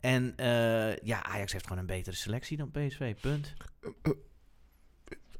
[0.00, 3.14] En eh, ja, Ajax heeft gewoon een betere selectie dan PSV.
[3.20, 3.54] Punt.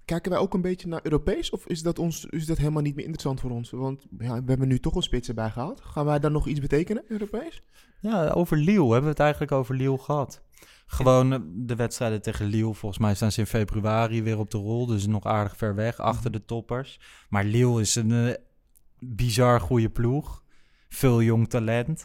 [0.09, 1.51] Kijken wij ook een beetje naar Europees?
[1.51, 3.71] Of is dat, ons, is dat helemaal niet meer interessant voor ons?
[3.71, 5.81] Want ja, we hebben nu toch een spits erbij gehaald.
[5.81, 7.62] Gaan wij dan nog iets betekenen, Europees?
[8.01, 10.42] Ja, over Lille hebben we het eigenlijk over Lille gehad.
[10.87, 12.75] Gewoon eh, de wedstrijden tegen Lille.
[12.75, 14.87] Volgens mij staan ze in februari weer op de rol.
[14.87, 17.01] Dus nog aardig ver weg, achter de toppers.
[17.29, 18.35] Maar Lille is een eh,
[18.99, 20.42] bizar goede ploeg.
[20.88, 22.05] Veel jong talent.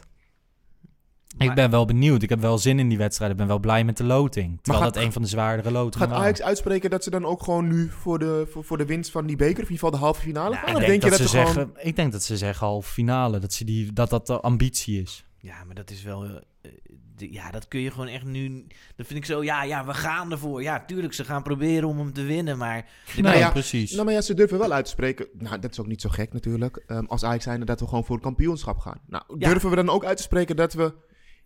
[1.38, 2.22] Maar- ik ben wel benieuwd.
[2.22, 3.30] Ik heb wel zin in die wedstrijd.
[3.30, 4.58] Ik ben wel blij met de loting.
[4.62, 6.18] Terwijl gaat- dat een van de zwaardere lotingen Gaat.
[6.18, 9.26] Ajax uitspreken dat ze dan ook gewoon nu voor de, voor, voor de winst van
[9.26, 10.74] die beker, of in ieder geval de halve finale gaan?
[10.80, 11.76] Denk, je dat, dat ze er zeggen, gewoon...
[11.86, 13.38] ik denk dat ze zeggen halve finale.
[13.38, 15.24] Dat ze die, dat, dat de ambitie is.
[15.38, 16.24] Ja, maar dat is wel.
[16.24, 16.30] eh,
[17.16, 18.66] de- ja, dat kun je gewoon echt nu.
[18.96, 19.42] Dat vind ik zo.
[19.44, 20.62] Ja, ja, we gaan ervoor.
[20.62, 22.58] Ja, tuurlijk, ze gaan proberen om hem te winnen.
[22.58, 22.88] Maar.
[23.16, 23.92] Nee, ja, precies.
[23.92, 25.26] Nou, maar ja, ze durven wel uit te spreken.
[25.38, 26.82] Nou, dat is ook niet zo gek natuurlijk.
[26.86, 29.00] ehm, als Ajax zijn dat we gewoon voor het kampioenschap gaan.
[29.06, 29.48] Nou, Ja.
[29.48, 30.94] durven we dan ook uit te spreken dat we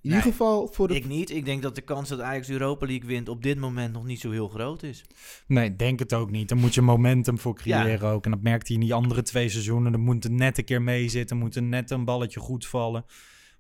[0.03, 0.95] in Nee, ieder geval voor de...
[0.95, 1.31] Ik niet.
[1.31, 4.21] Ik denk dat de kans dat Ajax Europa League wint op dit moment nog niet
[4.21, 5.05] zo heel groot is.
[5.47, 6.49] Nee, denk het ook niet.
[6.49, 8.25] Dan moet je momentum voor creëren ook.
[8.25, 9.93] En dat merkte hij in die andere twee seizoenen.
[9.93, 11.37] Er moet er net een keer mee zitten.
[11.37, 13.05] Er moet er net een balletje goed vallen.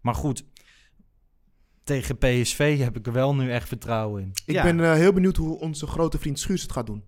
[0.00, 0.44] Maar goed,
[1.84, 4.30] tegen PSV heb ik er wel nu echt vertrouwen in.
[4.46, 4.62] Ik Ja.
[4.62, 7.04] ben eh, heel benieuwd hoe onze grote vriend Schuurs het gaat doen.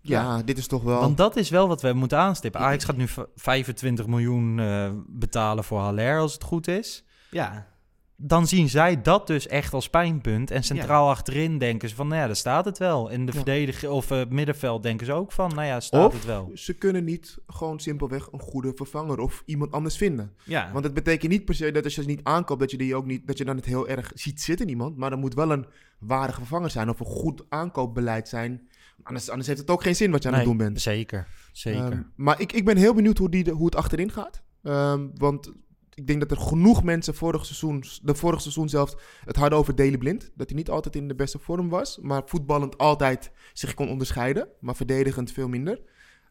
[0.00, 1.00] Ja, dit is toch wel...
[1.00, 2.60] Want dat is wel wat we moeten aanstippen.
[2.60, 7.04] Ajax gaat nu v- 25 miljoen eh, betalen voor Haller, als het goed is.
[7.30, 7.74] Ja,
[8.18, 10.50] Dan zien zij dat dus echt als pijnpunt.
[10.50, 13.08] En centraal achterin denken ze van, nou ja, daar staat het wel.
[13.10, 13.36] In de Ja.
[13.38, 16.50] verdediger of eh, middenveld denken ze ook van, nou ja, staat Of het wel.
[16.54, 20.32] ze kunnen niet gewoon simpelweg een goede vervanger of iemand anders vinden.
[20.44, 20.70] ja.
[20.72, 22.94] Want het betekent niet per se dat als je ze niet aankoopt, dat je, die
[22.94, 24.96] ook niet, dat je dan het heel erg ziet zitten in iemand.
[24.96, 25.66] Maar er moet wel een
[25.98, 28.68] waardige vervanger zijn of een goed aankoopbeleid zijn.
[29.02, 30.80] Anders, anders heeft het ook geen zin wat je aan het doen bent.
[30.80, 31.82] Zeker, zeker.
[31.92, 34.42] Ehm, maar ik, ik ben heel benieuwd hoe, die, hoe het achterin gaat.
[34.62, 35.52] Ehm, want
[35.96, 39.74] ik denk dat er genoeg mensen vorig seizoen, de vorig seizoen zelfs, het hadden over
[39.74, 40.30] Daley Blind.
[40.34, 41.98] Dat hij niet altijd in de beste vorm was.
[41.98, 44.48] Maar voetballend altijd zich kon onderscheiden.
[44.60, 45.80] Maar verdedigend veel minder.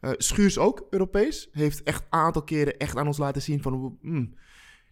[0.01, 1.49] Eh, Schuurs ook, Europees.
[1.51, 3.97] Heeft echt een aantal keren echt aan ons laten zien van...
[4.01, 4.35] hmm,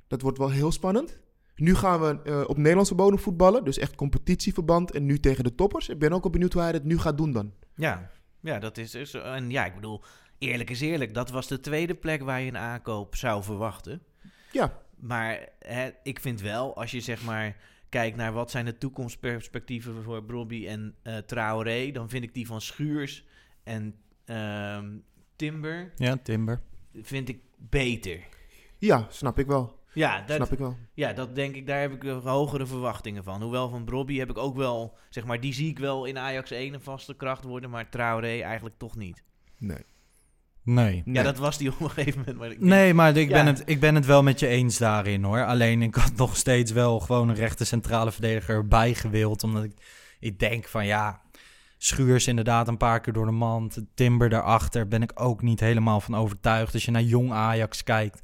[0.08, 1.20] dat wordt wel heel spannend.
[1.56, 3.64] Nu gaan we eh, op Nederlandse bodem voetballen.
[3.64, 4.92] Dus echt competitieverband.
[4.92, 5.90] En nu tegen de toppers.
[5.90, 7.54] Ik ben ook wel benieuwd hoe hij het nu gaat doen dan.
[7.76, 9.14] Ja, ja dat is, is.
[9.14, 10.04] En ja, ik bedoel,
[10.38, 14.02] eerlijk is eerlijk, dat was de tweede plek waar je een aankoop zou verwachten.
[14.54, 14.82] Ja.
[14.96, 17.56] Maar hè, ik vind wel, als je zeg maar
[17.90, 22.48] kijkt naar wat zijn de toekomstperspectieven voor Brobby en eh Traoré, dan vind ik die
[22.48, 23.26] van Schuurs
[23.64, 24.98] en ehm,
[25.36, 26.62] Timber Ja, Timber.
[27.02, 28.20] vind ik beter.
[28.78, 29.82] Ja, snap ik wel.
[29.94, 30.78] Ja, dat, Snap ik wel.
[30.94, 33.42] ja, dat denk ik, daar heb ik hogere verwachtingen van.
[33.42, 36.52] Hoewel van Brobby heb ik ook wel, zeg maar, die zie ik wel in Ajax
[36.52, 39.24] 1 een vaste kracht worden, maar Traoré eigenlijk toch niet.
[39.58, 39.84] Nee.
[40.64, 41.02] Nee.
[41.06, 41.16] Nee.
[41.16, 42.38] Ja, dat was die op een gegeven moment.
[42.38, 43.34] Maar ik denk- Nee, maar ik, Ja.
[43.34, 45.46] ben het, ik ben het wel met je eens daarin hoor.
[45.46, 49.44] Alleen ik had nog steeds wel gewoon een rechte centrale verdediger erbij gewild.
[49.44, 49.74] Omdat ik,
[50.20, 51.22] ik denk van ja,
[51.78, 53.78] Schuurs inderdaad een paar keer door de mand.
[53.94, 56.74] Timber daarachter ben ik ook niet helemaal van overtuigd.
[56.74, 58.22] Als je naar jong Ajax kijkt,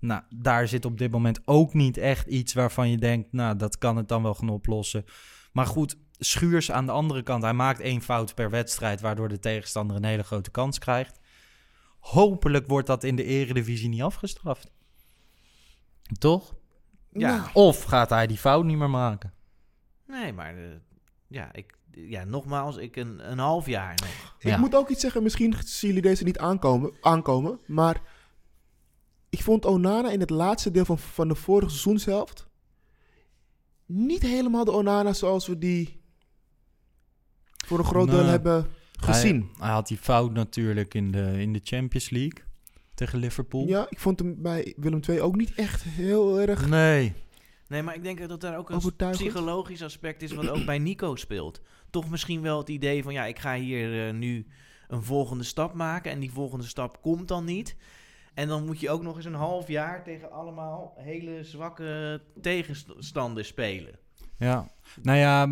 [0.00, 3.78] nou, daar zit op dit moment ook niet echt iets waarvan je denkt, nou, dat
[3.78, 5.04] kan het dan wel gaan oplossen.
[5.52, 9.38] Maar goed, Schuurs aan de andere kant, hij maakt één fout per wedstrijd, waardoor de
[9.38, 11.20] tegenstander een hele grote kans krijgt.
[11.98, 14.70] Hopelijk wordt dat in de eredivisie niet afgestraft.
[16.18, 16.54] Toch?
[17.12, 17.36] Ja.
[17.36, 19.32] Nou, Of gaat hij die fout niet meer maken?
[20.06, 20.70] Nee, maar eh,
[21.26, 24.36] ja, ik, ja, nogmaals, ik een, een half jaar nog.
[24.38, 24.58] Ik Ja.
[24.58, 28.00] moet ook iets zeggen, misschien zien jullie deze niet aankomen, aankomen maar
[29.30, 32.46] ik vond Onana in het laatste deel van, van de vorige seizoenshelft
[33.86, 36.02] niet helemaal de Onana zoals we die
[37.66, 38.66] voor een groot deel hebben
[39.02, 39.40] gezien.
[39.40, 42.42] Hij, hij had die fout natuurlijk in de, in de Champions League
[42.94, 43.66] tegen Liverpool.
[43.66, 47.12] Ja, ik vond hem bij Willem II ook niet echt heel erg Nee.
[47.68, 51.16] Nee, maar ik denk dat daar ook een psychologisch aspect is wat ook bij Nico
[51.16, 51.60] speelt.
[51.90, 54.46] Toch misschien wel het idee van, ja, ik ga hier eh, nu
[54.88, 57.76] een volgende stap maken en die volgende stap komt dan niet.
[58.34, 63.48] En dan moet je ook nog eens een half jaar tegen allemaal hele zwakke tegenstanders
[63.48, 63.98] spelen.
[64.36, 64.70] Ja.
[65.02, 65.48] Nou ja,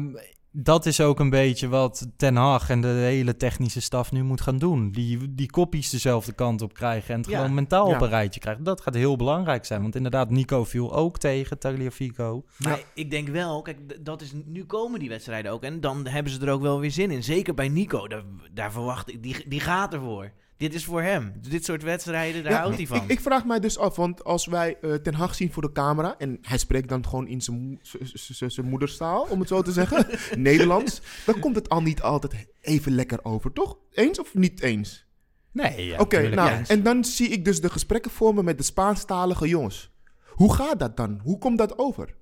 [0.59, 4.41] dat is ook een beetje wat Ten Hag en de hele technische staf nu moet
[4.41, 4.91] gaan doen.
[4.91, 7.37] Die, die koppies dezelfde kant op krijgen en het Ja.
[7.39, 7.95] gewoon mentaal Ja.
[7.95, 8.65] op een rijtje krijgen.
[8.65, 9.83] Dat gaat heel belangrijk zijn.
[9.83, 12.45] Want inderdaad, Nico viel ook tegen Tagliafico.
[12.59, 15.63] Maar ik denk wel, kijk, dat is, nu komen die wedstrijden ook.
[15.63, 17.23] En dan hebben ze er ook wel weer zin in.
[17.25, 18.23] Zeker bij Nico, daar,
[18.55, 20.33] daar verwacht ik, die, die gaat ervoor.
[20.57, 21.33] Dit is voor hem.
[21.49, 22.97] Dit soort wedstrijden, daar Ja, houdt hij van.
[22.97, 25.73] Ik, ik vraag mij dus af, want als wij eh, Ten Hag zien voor de
[25.73, 26.15] camera...
[26.19, 30.07] en hij spreekt dan gewoon in zijn moederstaal, om het zo te zeggen,
[30.39, 31.01] Nederlands...
[31.27, 33.79] dan komt het al niet altijd even lekker over, toch?
[33.93, 35.07] Eens of niet eens?
[35.53, 36.63] Nee, ja, Oké, nou, ja.
[36.67, 39.91] en dan zie ik dus de gesprekken vormen met de Spaanstalige jongens.
[40.27, 41.21] Hoe gaat dat dan?
[41.23, 42.15] Hoe komt dat over?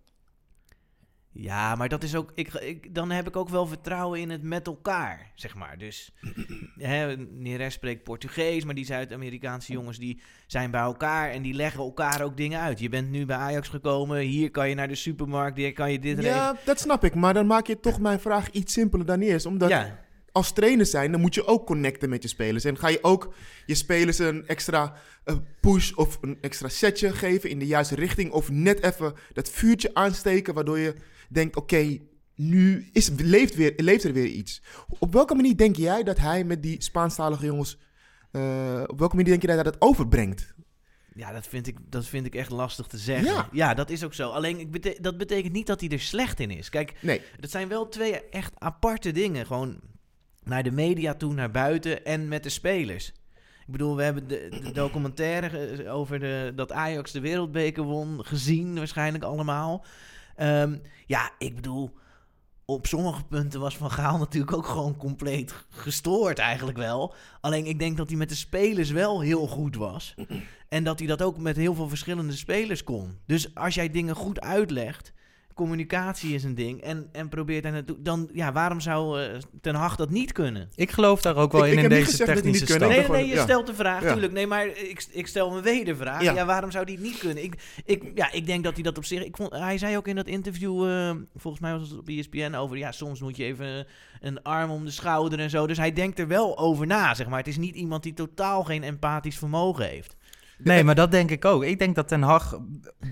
[1.37, 2.33] Ja, maar dat is ook.
[2.35, 5.79] Ik, ik, dan heb ik ook wel vertrouwen in het met elkaar, zeg maar.
[5.79, 6.13] Dus.
[6.79, 11.81] Hè, Neres spreekt Portugees, maar die Zuid-Amerikaanse jongens die zijn bij elkaar en die leggen
[11.81, 12.81] elkaar ook dingen uit.
[12.81, 15.99] Je bent nu bij Ajax gekomen, hier kan je naar de supermarkt, hier kan je
[15.99, 16.37] dit regelen.
[16.37, 19.47] Ja, dat snap ik, maar dan maak je toch mijn vraag iets simpeler dan eerst.
[19.47, 20.04] Omdat Ja,
[20.35, 22.65] als trainer zijn, dan moet je ook connecten met je spelers.
[22.65, 23.35] En ga je ook
[23.67, 24.95] je spelers een extra
[25.25, 28.31] eh, push of een extra setje geven in de juiste richting.
[28.33, 30.95] Of net even dat vuurtje aansteken, waardoor je
[31.29, 31.99] denkt, oké,
[32.35, 34.63] nu is, leeft, weer, leeft er weer iets.
[34.99, 37.79] Op welke manier denk jij dat hij met die Spaanstalige jongens,
[38.31, 40.53] eh, op welke manier denk je dat hij dat overbrengt?
[41.17, 43.33] ja dat, vind ik, dat vind ik echt lastig te zeggen.
[43.33, 43.49] Ja.
[43.53, 44.31] Ja, dat is ook zo.
[44.31, 46.69] Alleen ik bete- dat betekent niet dat hij er slecht in is.
[46.69, 49.47] Kijk, Nee, Dat zijn wel twee echt aparte dingen.
[49.47, 49.81] Gewoon
[50.45, 53.13] naar de media toe, naar buiten en met de spelers.
[53.67, 58.25] Ik bedoel, we hebben de, de documentaire ge- over de, dat Ajax de wereldbeker won
[58.25, 59.85] gezien, waarschijnlijk allemaal.
[60.37, 60.77] Ehm,
[61.07, 61.91] ja, ik bedoel,
[62.65, 67.15] op sommige punten was Van Gaal natuurlijk ook gewoon compleet gestoord eigenlijk wel.
[67.41, 70.15] Alleen ik denk dat hij met de spelers wel heel goed was.
[70.69, 73.19] En dat hij dat ook met heel veel verschillende spelers kon.
[73.27, 75.13] Dus als jij dingen goed uitlegt,
[75.55, 79.75] communicatie is een ding, en, en probeert daar naartoe, dan ja, waarom zou eh, Ten
[79.75, 80.69] Hag dat niet kunnen?
[80.75, 82.51] Ik geloof daar ook wel Ik- in ik in heb niet deze gezegd dat hij
[82.53, 83.03] niet technische kunnen.
[83.05, 83.09] stap.
[83.11, 83.55] Nee, nee, gewoon- je ja.
[83.55, 84.13] stelt de vraag, Ja.
[84.13, 84.33] tuurlijk.
[84.33, 86.23] Nee, maar ik, ik stel een wedervraag.
[86.23, 86.33] Ja.
[86.33, 86.45] Ja.
[86.45, 87.45] waarom zou hij het niet kunnen?
[87.45, 89.25] Ik, ik, ja, ik denk dat hij dat op zich...
[89.25, 92.55] Ik vond, hij zei ook in dat interview, eh, volgens mij was het op ESPN,
[92.55, 92.77] over...
[92.77, 93.87] Ja, soms moet je even
[94.21, 95.67] een arm om de schouder en zo.
[95.67, 97.39] Dus hij denkt er wel over na, zeg maar.
[97.39, 100.17] Het is niet iemand die totaal geen empathisch vermogen heeft.
[100.59, 101.65] Nee, maar dat denk ik ook.
[101.65, 102.59] Ik denk dat Ten Hag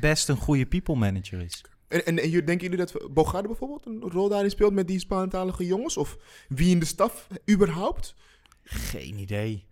[0.01, 1.65] best een goede people manager is.
[1.93, 4.99] En, en, en jullie- denken jullie dat Bogarde bijvoorbeeld een rol daarin speelt met die
[4.99, 5.97] Spaantalige jongens?
[5.97, 6.17] Of
[6.49, 8.15] wie in de staf überhaupt?
[8.63, 9.65] Geen idee.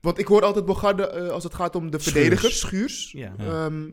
[0.00, 2.16] Want ik hoor altijd Bogarde eh, als het gaat om de Schuurs.
[2.16, 3.12] verdedigers, Schuurs.
[3.12, 3.34] Ja.
[3.38, 3.88] Ehm,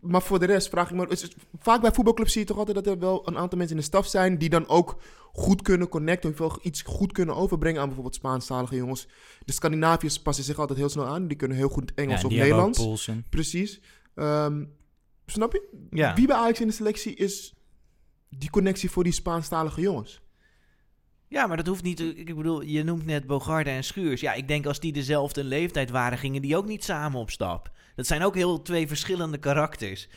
[0.00, 1.02] maar voor de rest vraag ik me...
[1.02, 3.76] het is- vaak bij voetbalclubs zie je toch altijd dat er wel een aantal mensen
[3.76, 4.38] in de staf zijn...
[4.38, 4.96] die dan ook
[5.32, 6.30] goed kunnen connecten...
[6.30, 9.08] of wel iets goed kunnen overbrengen aan bijvoorbeeld Spaanstalige jongens.
[9.44, 11.26] De Scandinaviërs passen zich altijd heel snel aan.
[11.28, 12.78] Die kunnen heel goed Engels Ja, of Nederlands.
[13.30, 13.80] Precies.
[14.14, 14.64] Ehm,
[15.30, 15.86] snap je?
[15.90, 16.14] Ja.
[16.14, 17.54] Wie bij Ajax in de selectie is
[18.28, 20.20] die connectie voor die Spaanstalige jongens?
[21.28, 22.00] Ja, maar dat hoeft niet.
[22.00, 24.20] Ik bedoel, je noemt net Bogarde en Schuurs.
[24.20, 27.70] Ja, ik denk als die dezelfde leeftijd waren, gingen die ook niet samen op stap.
[27.94, 30.08] Dat zijn ook heel twee verschillende karakters.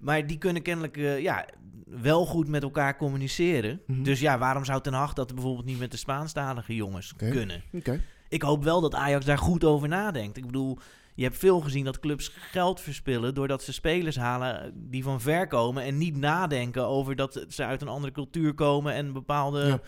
[0.00, 1.46] Maar die kunnen kennelijk eh, ja,
[1.84, 3.80] wel goed met elkaar communiceren.
[3.86, 4.02] Mhm.
[4.02, 7.62] Dus ja, waarom zou Ten Hag dat bijvoorbeeld niet met de Spaanstalige jongens kunnen?
[8.28, 10.36] Ik hoop wel dat Ajax daar goed over nadenkt.
[10.36, 10.78] Ik bedoel,
[11.14, 15.46] je hebt veel gezien dat clubs geld verspillen doordat ze spelers halen die van ver
[15.46, 19.66] komen en niet nadenken over dat ze uit een andere cultuur komen en bepaalde.
[19.66, 19.78] Ja,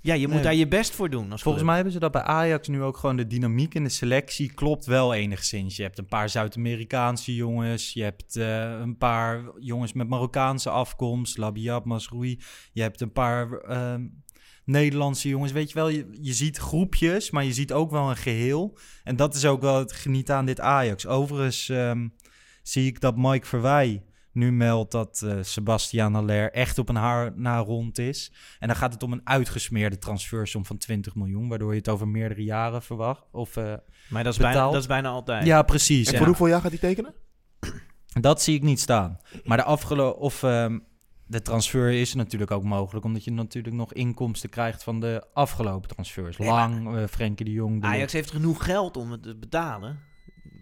[0.00, 0.14] Ja.
[0.14, 0.42] je moet Nee.
[0.44, 1.32] daar je best voor doen.
[1.32, 1.64] Als Volgens club.
[1.66, 4.86] mij hebben ze dat bij Ajax nu ook gewoon de dynamiek in de selectie klopt
[4.86, 5.76] wel enigszins.
[5.76, 11.38] Je hebt een paar Zuid-Amerikaanse jongens, je hebt eh, een paar jongens met Marokkaanse afkomst,
[11.38, 12.40] Labiat, Masroui.
[12.72, 14.06] Je hebt een paar ehm,
[14.64, 15.52] Nederlandse jongens.
[15.52, 18.78] Weet je wel, je, je ziet groepjes, maar je ziet ook wel een geheel.
[19.04, 21.06] En dat is ook wel het genieten aan dit Ajax.
[21.06, 22.08] Overigens ehm,
[22.62, 27.32] zie ik dat Mike Verwij nu meldt dat eh Sebastian Haller echt op een haar
[27.36, 28.32] na rond is.
[28.58, 32.08] En dan gaat het om een uitgesmeerde transfersom van 20 miljoen, waardoor je het over
[32.08, 33.24] meerdere jaren verwacht.
[33.32, 33.74] Of, eh,
[34.08, 35.46] Maar dat is, bijna, dat is bijna altijd.
[35.46, 36.06] ja, precies.
[36.06, 36.18] En ja.
[36.18, 37.14] voor hoeveel jaar gaat hij tekenen?
[38.20, 39.20] Dat zie ik niet staan.
[39.44, 40.78] Maar de afgelopen of ehm,
[41.34, 45.88] de transfer is natuurlijk ook mogelijk, omdat je natuurlijk nog inkomsten krijgt van de afgelopen
[45.88, 46.36] transfers.
[46.36, 47.80] Nee, maar- Lang, eh Frenkie de Jong.
[47.80, 49.98] De Ajax heeft genoeg geld om het te betalen.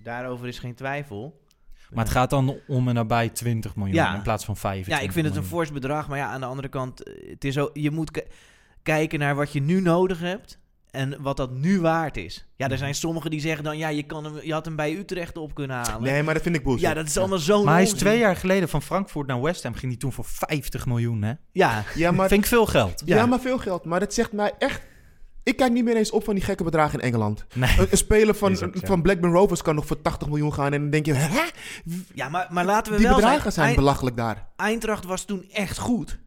[0.02, 1.40] Daarover is geen twijfel.
[1.90, 4.14] Maar het gaat dan om en nabij 20 miljoen Ja.
[4.14, 6.08] in plaats van 25 Ja, ik vind het een fors bedrag.
[6.08, 8.22] Maar ja, aan de andere kant, eh, het is ook, je moet ki-
[8.82, 10.58] kijken naar wat je nu nodig hebt.
[10.92, 12.46] En wat dat nu waard is.
[12.56, 12.72] Ja, Mhm.
[12.72, 13.78] er zijn sommigen die zeggen dan...
[13.78, 16.02] Ja, je, kan hem, je had hem bij Utrecht op kunnen halen.
[16.02, 16.82] Nee, maar dat vind ik bullshit.
[16.82, 19.62] ja, dat is allemaal zo Maar hij is twee jaar geleden van Frankfurt naar West
[19.62, 19.74] Ham.
[19.74, 21.32] Ging hij toen voor 50 miljoen, hè?
[21.52, 23.02] Ja, Ja, maar, Vind ik veel geld.
[23.04, 23.26] ja.
[23.26, 23.84] maar veel geld.
[23.84, 24.82] Maar dat zegt mij echt...
[25.44, 27.44] Ik kijk niet meer eens op van die gekke bedragen in Engeland.
[27.54, 27.78] Nee.
[27.78, 30.72] Een, een speler van, ook van Blackburn Rovers kan nog voor 80 miljoen gaan.
[30.72, 31.40] En dan denk je, hè?
[32.14, 34.48] ja maar, maar laten we Die wel bedragen zijn Eind- belachelijk daar.
[34.56, 36.18] Eintracht was toen echt goed.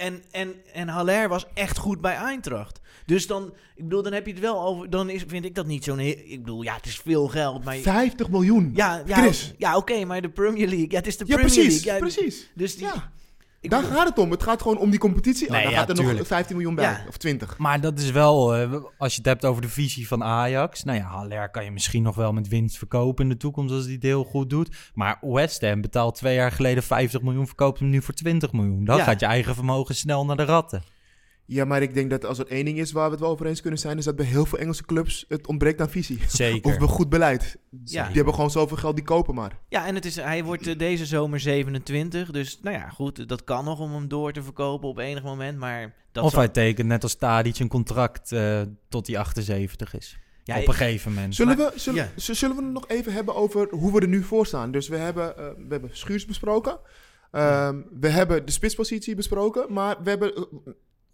[0.00, 2.80] En, en, en Haller was echt goed bij Eintracht.
[3.06, 4.90] Dus dan, ik bedoel, dan heb je het wel over...
[4.90, 5.98] Dan is, vind ik dat niet zo'n...
[5.98, 7.76] Ik bedoel, ja, het is veel geld, maar...
[7.76, 8.70] 50 miljoen.
[8.74, 9.54] Ja, ja, Chris.
[9.58, 10.90] ja oké, maar de Premier League...
[10.90, 11.84] Ja, het is de Ja, Premier precies.
[11.84, 11.92] League.
[11.92, 12.50] Ja, precies.
[12.54, 13.12] Dus die, Ja,
[13.60, 14.30] ik daar gaat het om.
[14.30, 15.46] Het gaat gewoon om die competitie.
[15.48, 16.26] Oh, Nee, ja, gaat er nog tuurlijk.
[16.26, 16.84] 15 miljoen bij.
[16.84, 17.04] Ja.
[17.08, 17.58] Of 20.
[17.58, 20.84] Maar dat is wel, eh, als je het hebt over de visie van Ajax.
[20.84, 23.84] Nou ja, Haller kan je misschien nog wel met winst verkopen in de toekomst als
[23.84, 24.76] hij het heel goed doet.
[24.94, 28.84] Maar West Ham betaalt twee jaar geleden 50 miljoen, verkoopt hem nu voor 20 miljoen.
[28.84, 29.04] Dan Ja.
[29.04, 30.82] gaat je eigen vermogen snel naar de ratten.
[31.52, 33.46] Ja, maar ik denk dat als er één ding is waar we het wel over
[33.46, 33.98] eens kunnen zijn...
[33.98, 36.18] is dat bij heel veel Engelse clubs het ontbreekt aan visie.
[36.28, 36.70] Zeker.
[36.72, 37.56] Of bij goed beleid.
[37.84, 38.06] Ja.
[38.06, 39.58] Die hebben gewoon zoveel geld, die kopen maar.
[39.68, 42.30] Ja, en het is, hij wordt eh, deze zomer 27.
[42.30, 45.58] Dus nou ja, goed, dat kan nog om hem door te verkopen op enig moment.
[45.58, 49.94] Maar dat of zal- hij tekent net als Tadic een contract eh, tot hij 78
[49.96, 50.18] is.
[50.44, 51.34] ja, op een gegeven moment.
[51.34, 52.32] Zullen, Maar- we, zullen, ja.
[52.32, 54.70] zullen we het nog even hebben over hoe we er nu voor staan?
[54.70, 56.78] Dus we hebben, eh, we hebben Schuurs besproken.
[57.30, 59.72] Ehm, we hebben de spitspositie besproken.
[59.72, 60.48] Maar we hebben,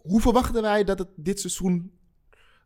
[0.07, 1.91] hoe verwachten wij dat het dit seizoen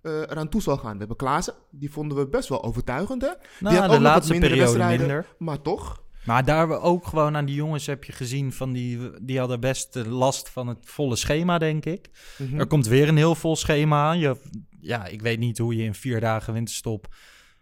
[0.01, 0.91] eh, eraan toe zal gaan?
[0.93, 1.53] We hebben Klaassen.
[1.71, 3.31] Die vonden we best wel overtuigend, hè?
[3.59, 5.25] nou, had ook de wat laatste mindere periode minder.
[5.37, 6.03] Maar toch.
[6.25, 9.59] Maar daar we ook gewoon aan die jongens heb je gezien van die, die hadden
[9.59, 12.09] best eh, last van het volle schema, denk ik.
[12.37, 12.59] Mhm.
[12.59, 14.19] Er komt weer een heel vol schema aan.
[14.19, 14.35] Je,
[14.79, 17.07] ja, ik weet niet hoe je in vier dagen winterstop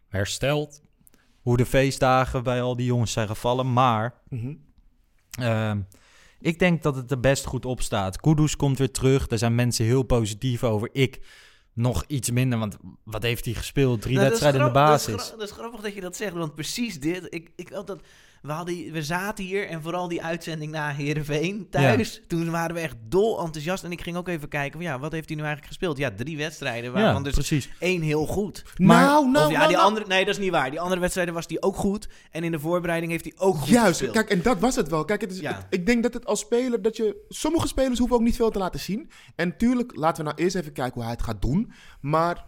[0.07, 0.81] herstelt.
[1.41, 3.73] Hoe de feestdagen bij al die jongens zijn gevallen.
[3.73, 4.53] Maar Mhm.
[5.31, 5.81] ehm,
[6.41, 8.19] ik denk dat het er best goed op staat.
[8.19, 9.27] Kudus komt weer terug.
[9.27, 10.89] Daar zijn mensen heel positief over.
[10.91, 11.19] Ik
[11.73, 14.01] nog iets minder, want wat heeft hij gespeeld?
[14.01, 15.29] Drie Nou, wedstrijden in de grap- dat is basis.
[15.31, 17.27] Dat is, grappig dat je dat zegt, want precies dit.
[17.29, 18.01] Ik, ik had dat.
[18.41, 22.21] We, hadden, we zaten hier en vooral die uitzending na Heerenveen thuis.
[22.27, 23.83] Toen waren we echt dol enthousiast.
[23.83, 25.97] En ik ging ook even kijken van ja, wat heeft hij nu eigenlijk gespeeld?
[25.97, 27.69] Ja, drie wedstrijden, waarvan Ja, dus precies.
[27.79, 28.63] één heel goed.
[28.77, 29.87] Maar- nou, nou, of ja, nou, die nou.
[29.89, 30.69] andere, nee, dat is niet waar.
[30.69, 32.07] Die andere wedstrijden was hij ook goed.
[32.31, 34.11] En in de voorbereiding heeft hij ook goed Juist, gespeeld.
[34.13, 35.05] kijk, en dat was het wel.
[35.05, 35.53] Kijk, het is, Ja.
[35.55, 37.25] het- ik denk dat het als speler, dat je...
[37.29, 39.09] Sommige spelers hoeven ook niet veel te laten zien.
[39.35, 41.71] En tuurlijk, laten we nou eerst even kijken hoe hij het gaat doen.
[42.01, 42.45] Maar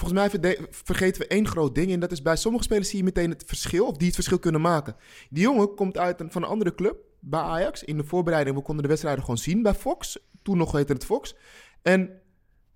[0.00, 1.92] volgens mij vergeten we één groot ding.
[1.92, 4.38] En dat is bij sommige spelers zie je meteen het verschil, of die het verschil
[4.38, 4.96] kunnen maken.
[5.30, 7.84] Die jongen komt uit een, van een andere club, bij Ajax.
[7.84, 10.18] In de voorbereiding, we konden de wedstrijden gewoon zien bij Fox.
[10.42, 11.34] Toen nog heette het Fox.
[11.82, 12.20] En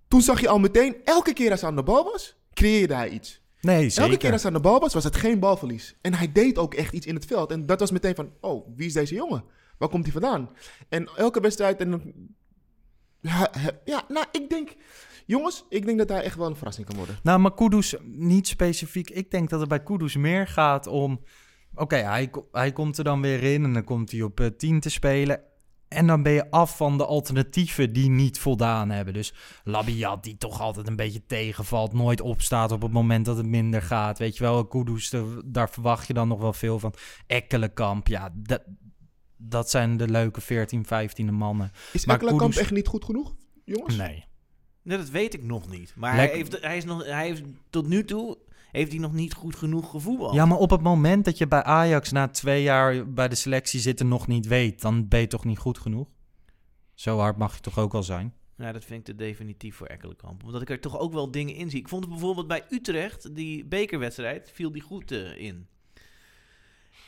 [0.08, 3.08] toen zag je al meteen, elke keer als hij aan de bal was, creëerde hij
[3.08, 3.42] iets.
[3.60, 4.02] Nee, zeker.
[4.02, 5.96] Elke keer als hij aan de bal was, was het geen balverlies.
[6.00, 7.50] En hij deed ook echt iets in het veld.
[7.50, 9.44] En dat was meteen van, oh, wie is deze jongen?
[9.78, 10.50] Waar komt hij vandaan?
[10.88, 11.80] En elke wedstrijd...
[11.80, 12.14] En,
[13.84, 14.74] ja, nou, ik denk...
[15.26, 17.18] Jongens, ik denk dat hij echt wel een verrassing kan worden.
[17.22, 19.10] Nou, maar Kudus niet specifiek.
[19.10, 21.20] Ik denk dat het bij Kudus meer gaat om...
[21.74, 24.80] Oké, hij, hij komt er dan weer in en dan komt hij op eh, 10
[24.80, 25.40] te spelen.
[25.88, 29.14] En dan ben je af van de alternatieven die niet voldaan hebben.
[29.14, 29.34] Dus
[29.64, 31.92] Labiat, die toch altijd een beetje tegenvalt.
[31.92, 34.18] Nooit opstaat op het moment dat het minder gaat.
[34.18, 36.94] Weet je wel, Kudus, daar verwacht je dan nog wel veel van.
[37.26, 38.62] Ekkelenkamp, ja, dat,
[39.36, 41.70] dat zijn de leuke 14, 15e mannen.
[41.92, 43.34] Is Ekkelenkamp Kudus- echt niet goed genoeg,
[43.64, 43.96] jongens?
[43.96, 44.24] Nee.
[44.84, 45.92] Nee, dat weet ik nog niet.
[45.96, 48.38] Maar Lek- hij heeft, hij is nog, hij heeft, tot nu toe
[48.70, 50.34] heeft hij nog niet goed genoeg gevoetbald.
[50.34, 53.80] Ja, maar op het moment dat je bij Ajax na twee jaar bij de selectie
[53.80, 56.08] zit en nog niet weet, dan ben je toch niet goed genoeg?
[56.94, 58.34] Zo hard mag je toch ook wel zijn?
[58.56, 60.44] Ja, dat vind ik te definitief voor Ekkelenkamp.
[60.44, 61.80] Omdat ik er toch ook wel dingen in zie.
[61.80, 65.66] Ik vond het bijvoorbeeld bij Utrecht, die bekerwedstrijd, viel die goed eh, in.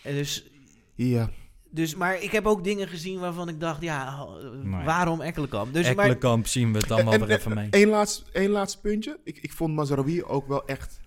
[0.03, 0.51] En dus,
[0.95, 1.31] Ja,
[1.77, 4.27] dus, maar ik heb ook dingen gezien waarvan ik dacht, ja,
[4.63, 4.85] Nee.
[4.85, 5.75] waarom Ekkelenkamp?
[5.75, 7.69] Dus, maar, Ekkelenkamp zien we het dan wel En- weer en- even mee.
[7.71, 9.19] Eén laatste, één laatste puntje.
[9.25, 11.01] Ik, ik vond Mazarawi ook wel echt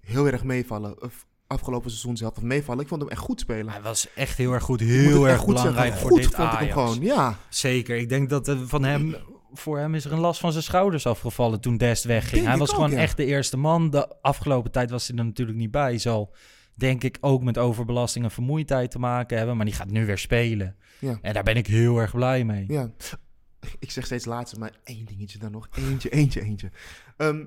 [0.00, 1.02] heel erg meevallen.
[1.02, 2.82] Of afgelopen seizoen zelf meevallen.
[2.82, 3.68] Ik vond hem echt goed spelen.
[3.72, 6.00] Hij was echt heel erg goed, heel erg goed belangrijk zeggen.
[6.00, 6.72] voor goed dit vond ik hem Ajax.
[6.92, 7.38] gewoon, ja.
[7.48, 9.16] Zeker, ik denk dat eh, van hem,
[9.52, 12.32] voor hem is er een last van zijn schouders afgevallen toen Dest wegging.
[12.34, 12.96] Denk hij was ook, gewoon ja.
[12.98, 13.90] echt de eerste man.
[13.90, 15.98] De afgelopen tijd was hij er natuurlijk niet bij.
[15.98, 16.34] Zal
[16.76, 19.56] denk ik ook met overbelasting en vermoeidheid te maken hebben.
[19.56, 20.76] Maar die gaat nu weer spelen.
[20.98, 21.18] Ja.
[21.22, 22.64] En daar ben ik heel erg blij mee.
[22.68, 22.90] Ja,
[23.78, 25.68] ik zeg steeds laatste, maar één dingetje dan nog.
[25.76, 26.70] Eentje, eentje, eentje.
[27.16, 27.44] Ehm,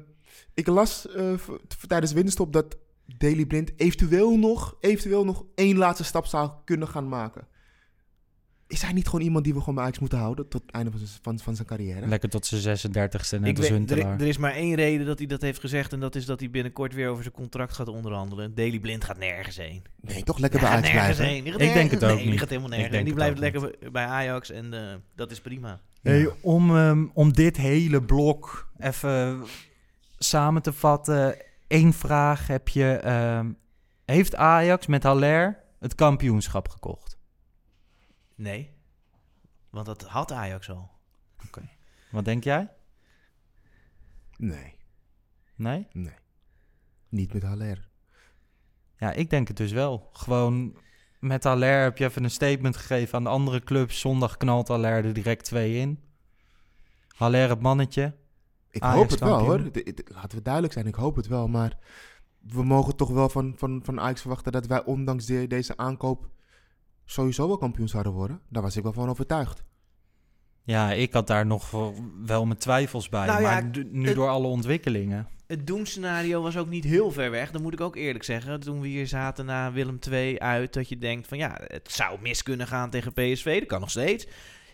[0.54, 1.34] ik las eh,
[1.88, 2.78] tijdens de winterstop dat
[3.18, 7.48] Daily Blind eventueel nog, eventueel nog één laatste stap zou kunnen gaan maken.
[8.69, 10.91] Is hij niet gewoon iemand die we gewoon bij Ajax moeten houden tot het einde
[10.91, 12.08] van, zijn- van, van zijn carrière?
[12.08, 14.19] Lekker tot zijn 36e net ik als weet, er, Huntelaar.
[14.19, 15.93] er is maar één reden dat hij dat heeft gezegd.
[15.93, 18.55] En dat is dat hij binnenkort weer over zijn contract gaat onderhandelen.
[18.55, 19.82] Daily Blind gaat nergens heen.
[20.01, 21.25] Nee, toch lekker bij Ajax nergens blijven.
[21.36, 21.43] heen.
[21.43, 22.39] Die gaat Ik denk het ook nee, Die niet.
[22.39, 25.79] gaat helemaal Ik nergens Die blijft lekker bij- bij Ajax en eh, dat is prima.
[26.01, 29.43] Hey, om, ehm, om dit hele blok even
[30.17, 31.36] samen te vatten.
[31.67, 32.86] Eén vraag heb je.
[32.91, 33.51] ehm,
[34.05, 37.17] heeft Ajax met Haller het kampioenschap gekocht?
[38.39, 38.73] Nee,
[39.69, 40.89] want dat had Ajax al.
[42.12, 42.73] Wat denk jij?
[44.38, 44.75] Nee,
[45.56, 45.88] Nee?
[45.91, 46.13] nee.
[47.10, 47.89] Niet met Haller.
[48.97, 50.10] Ja, ik denk het dus wel.
[50.13, 50.78] Gewoon
[51.19, 53.99] met Haller heb je even een statement gegeven aan de andere clubs.
[53.99, 56.04] Zondag knalt Haller er direct twee in.
[57.08, 58.15] Haller het mannetje.
[58.69, 59.71] Ik Ajax hoop het wel hoor.
[59.71, 61.47] De- de- laten we duidelijk zijn, ik hoop het wel.
[61.47, 61.78] Maar
[62.39, 66.30] we mogen toch wel van, van, van Ajax verwachten dat wij ondanks de- deze aankoop
[67.12, 68.39] sowieso wel kampioen zouden worden.
[68.50, 69.63] Daar was ik wel van overtuigd.
[70.63, 71.72] Ja, ik had daar nog
[72.26, 73.26] wel- mijn twijfels bij.
[73.26, 75.28] Nou ja, maar nu het- door alle ontwikkelingen.
[75.48, 77.52] Het doemscenario was ook niet heel ver weg.
[77.52, 78.60] Dat moet ik ook eerlijk zeggen.
[78.60, 80.74] Toen we hier zaten na Willem II uit.
[80.74, 83.60] Dat je denkt van ja, het zou mis kunnen gaan tegen PSV.
[83.60, 84.28] Dat kan nog steeds.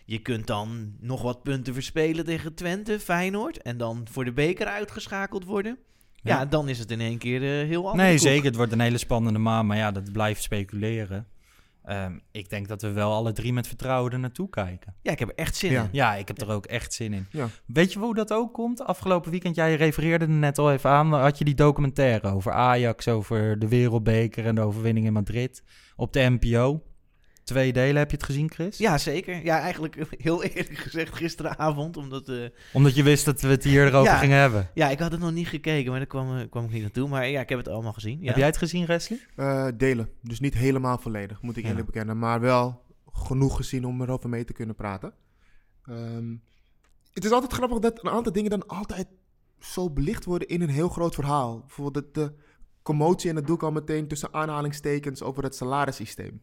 [0.04, 3.62] Je kunt dan nog wat punten verspelen tegen Twente, Feyenoord.
[3.62, 5.78] En dan voor de beker uitgeschakeld worden.
[6.14, 6.46] Ja, Ja.
[6.46, 8.08] dan is het in één keer eh, heel anders.
[8.08, 8.44] Nee, zeker.
[8.44, 9.68] Het wordt een hele spannende maand.
[9.68, 11.26] Maar ja, dat blijft speculeren.
[11.86, 14.94] Ehm, ik denk dat we wel alle drie met vertrouwen er naartoe kijken.
[15.02, 15.82] Ja, ik heb er echt zin Ja.
[15.82, 15.88] in.
[15.92, 17.26] Ja, ik heb er ook echt zin in.
[17.30, 17.48] Ja.
[17.66, 18.84] Weet je hoe dat ook komt?
[18.84, 23.08] Afgelopen weekend, jij refereerde er net al even aan, had je die documentaire over Ajax,
[23.08, 25.62] over de Wereldbeker en de overwinning in Madrid
[25.96, 26.82] op de NPO.
[27.46, 28.78] Twee delen, heb je het gezien, Chris?
[28.78, 29.44] Ja, zeker.
[29.44, 31.96] Ja, eigenlijk heel eerlijk gezegd gisteravond.
[31.96, 34.18] Omdat, eh, Omdat je wist dat we het hier erover Ja.
[34.18, 34.70] gingen hebben.
[34.74, 37.08] ja, ik had het nog niet gekeken, maar daar kwam, eh, kwam ik niet naartoe.
[37.08, 38.18] Maar ja, ik heb het allemaal gezien.
[38.20, 38.26] Ja.
[38.26, 39.18] Heb jij het gezien, Wesley?
[39.36, 40.10] Eh, delen.
[40.22, 41.68] Dus niet helemaal volledig, moet ik Ja.
[41.68, 42.18] eerlijk bekennen.
[42.18, 42.82] Maar wel
[43.12, 45.12] genoeg gezien om erover mee te kunnen praten.
[45.84, 46.34] Ehm,
[47.12, 49.06] het is altijd grappig dat een aantal dingen dan altijd
[49.60, 51.58] zo belicht worden in een heel groot verhaal.
[51.60, 52.32] Bijvoorbeeld de, de
[52.82, 56.40] commotie, en dat doe ik al meteen tussen aanhalingstekens over het salarissysteem.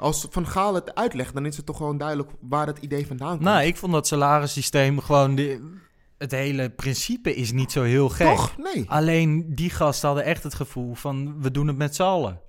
[0.00, 3.30] Als Van Gaal het uitlegt, dan is het toch gewoon duidelijk waar het idee vandaan
[3.30, 3.40] komt.
[3.42, 5.34] Nou, ik vond dat salarissysteem gewoon...
[5.34, 5.60] Die,
[6.18, 8.26] het hele principe is niet zo heel gek.
[8.26, 8.56] Toch?
[8.56, 8.84] Nee.
[8.90, 12.40] Alleen die gasten hadden echt het gevoel van we doen het met z'n allen.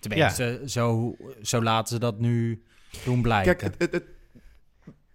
[0.00, 2.62] Tenminste, zo, zo laten ze dat nu
[3.04, 3.56] doen blijken.
[3.56, 4.18] Kijk, het, het, het-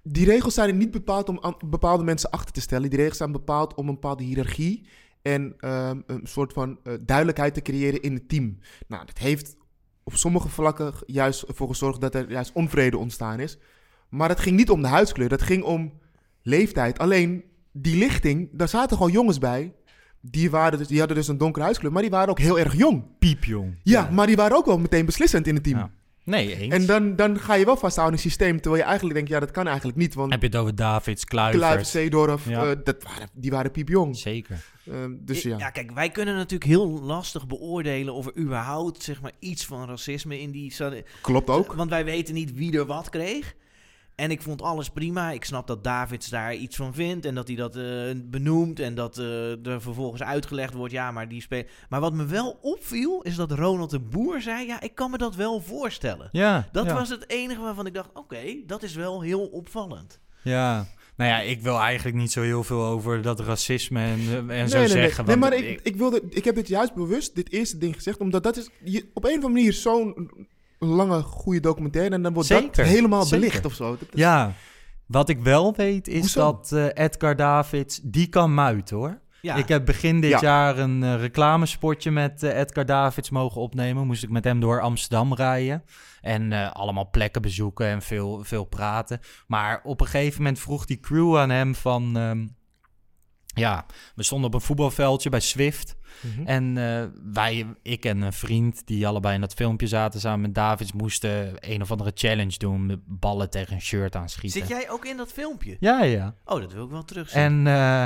[0.03, 2.89] die regels zijn niet bepaald om aan- bepaalde mensen achter te stellen.
[2.89, 4.87] Die regels zijn bepaald om een bepaalde hiërarchie
[5.21, 8.57] en ehm, een soort van eh, duidelijkheid te creëren in het team.
[8.87, 9.55] Nou, dat heeft
[10.05, 13.57] op sommige vlakken juist ervoor gezorgd dat er juist onvrede ontstaan is.
[14.09, 15.93] Maar het ging niet om de huidskleur, dat ging om
[16.41, 16.99] leeftijd.
[16.99, 19.73] Alleen die lichting, daar zaten gewoon jongens bij.
[20.21, 22.75] Die, waren dus, die hadden dus een donkere huidskleur, maar die waren ook heel erg
[22.75, 23.03] jong.
[23.19, 23.79] piepjong.
[23.83, 25.77] Ja, maar die waren ook wel meteen beslissend in het team.
[25.77, 25.91] Ja.
[26.25, 26.73] Nee, eens.
[26.73, 29.39] En dan, dan ga je wel vasthouden in een systeem, terwijl je eigenlijk denkt, ja,
[29.39, 30.13] dat kan eigenlijk niet.
[30.13, 31.57] Want heb je het over Davids, Kluivert.
[31.57, 32.65] Kluivert, Seedorf, Ja.
[32.65, 34.17] eh, dat waren, die waren piepjong.
[34.17, 34.65] Zeker.
[34.91, 35.69] Ehm, dus I- ja.
[35.69, 40.39] kijk, wij kunnen natuurlijk heel lastig beoordelen of er überhaupt zeg maar, iets van racisme
[40.41, 40.73] in die...
[41.21, 41.73] klopt ook.
[41.73, 43.55] Want wij weten niet wie er wat kreeg.
[44.15, 45.32] En ik vond alles prima.
[45.32, 47.84] Ik snap dat Davids daar iets van vindt en dat hij dat eh,
[48.15, 51.67] benoemt en dat eh, er vervolgens uitgelegd wordt, ja, maar die speelt...
[51.89, 55.17] Maar wat me wel opviel, is dat Ronald de Boer zei, ja, ik kan me
[55.17, 56.30] dat wel voorstellen.
[56.32, 56.93] Ja, Dat ja.
[56.93, 60.20] was het enige waarvan ik dacht, oké, dat is wel heel opvallend.
[60.43, 60.88] Ja.
[61.16, 64.45] Nou ja, ik wil eigenlijk niet zo heel veel over dat racisme en, eh, en
[64.45, 64.88] Nee, zo nee, nee.
[64.88, 65.26] zeggen.
[65.26, 68.20] Nee, want maar ik, ik, wilde, ik heb dit juist bewust, dit eerste ding gezegd,
[68.20, 70.30] omdat dat is je, op een of andere manier zo'n
[70.80, 73.39] lange, goede documentaire en dan wordt dat helemaal zeker.
[73.39, 73.97] belicht of zo.
[74.13, 74.53] Ja,
[75.05, 76.39] Wat ik wel weet is Hoezo?
[76.39, 79.19] dat eh, Edgar Davids, die kan muiten hoor.
[79.41, 80.39] Ja, Ik heb begin dit Ja.
[80.41, 84.07] jaar een eh, reclamespotje met eh, Edgar Davids mogen opnemen.
[84.07, 85.84] Moest ik met hem door Amsterdam rijden.
[86.21, 89.19] En eh, allemaal plekken bezoeken en veel, veel praten.
[89.47, 92.17] Maar op een gegeven moment vroeg die crew aan hem van...
[92.17, 92.45] ehm,
[93.56, 93.86] ja,
[94.16, 95.95] we stonden op een voetbalveldje bij Swift.
[96.22, 96.47] Mhm.
[96.47, 97.03] En eh,
[97.34, 100.93] wij, ik en een vriend, die allebei in dat filmpje zaten samen met Davids...
[100.93, 102.86] moesten een of andere challenge doen.
[102.86, 104.60] Met ballen tegen een shirt aanschieten.
[104.60, 105.78] Zit jij ook in dat filmpje?
[105.80, 106.36] Ja, ja.
[106.45, 107.41] Oh, dat wil ik wel terugzien.
[107.41, 108.03] En, eh,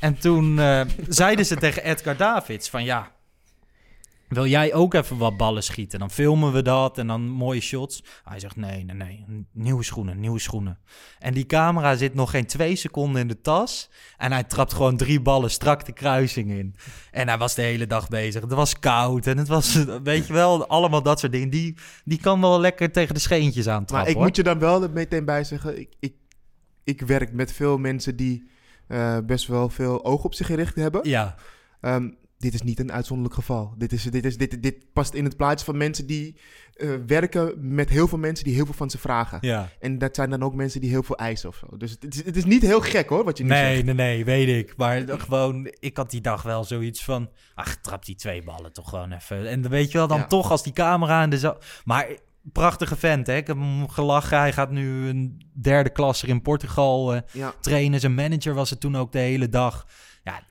[0.00, 3.12] en toen eh, zeiden ze tegen Edgar Davids van ja,
[4.30, 5.98] wil jij ook even wat ballen schieten?
[5.98, 8.04] Dan filmen we dat en dan mooie shots.
[8.24, 10.78] Hij zegt nee, nee, nee, nieuwe schoenen, nieuwe schoenen.
[11.18, 14.96] En die camera zit nog geen twee seconden in de tas en hij trapt gewoon
[14.96, 16.74] drie ballen strak de kruising in.
[17.10, 18.42] En hij was de hele dag bezig.
[18.42, 21.50] Het was koud en het was, weet je wel, allemaal dat soort dingen.
[21.50, 24.24] Die, die kan wel lekker tegen de scheentjes aan Maar trappen ik hoor.
[24.24, 26.14] moet je dan wel meteen bij zeggen, ik, ik,
[26.84, 28.50] ik werk met veel mensen die
[28.86, 31.08] eh, best wel veel oog op zich gericht hebben.
[31.08, 31.36] Ja,
[31.80, 32.08] Ehm,
[32.40, 33.74] dit is niet een uitzonderlijk geval.
[33.78, 36.36] Dit, is, dit, is, dit, dit past in het plaatje van mensen die
[36.74, 39.38] eh, werken met heel veel mensen die heel veel van ze vragen.
[39.40, 39.68] ja.
[39.80, 41.76] En dat zijn dan ook mensen die heel veel eisen of zo.
[41.76, 43.84] Dus het is, het is niet heel gek hoor, wat je nu Nee, zegt.
[43.84, 44.76] nee, nee, weet ik.
[44.76, 47.30] Maar gewoon, ik had die dag wel zoiets van...
[47.54, 49.48] Ach, trap die twee ballen toch gewoon even.
[49.48, 50.26] En dan weet je wel, dan Ja.
[50.26, 52.08] toch als die camera in de Maar
[52.52, 53.36] prachtige vent, hè.
[53.36, 54.38] Ik heb hem gelachen.
[54.38, 57.54] Hij gaat nu een derde klasser in Portugal eh, Ja.
[57.60, 58.00] trainen.
[58.00, 59.86] Zijn manager was het toen ook de hele dag.
[60.24, 60.42] Ja,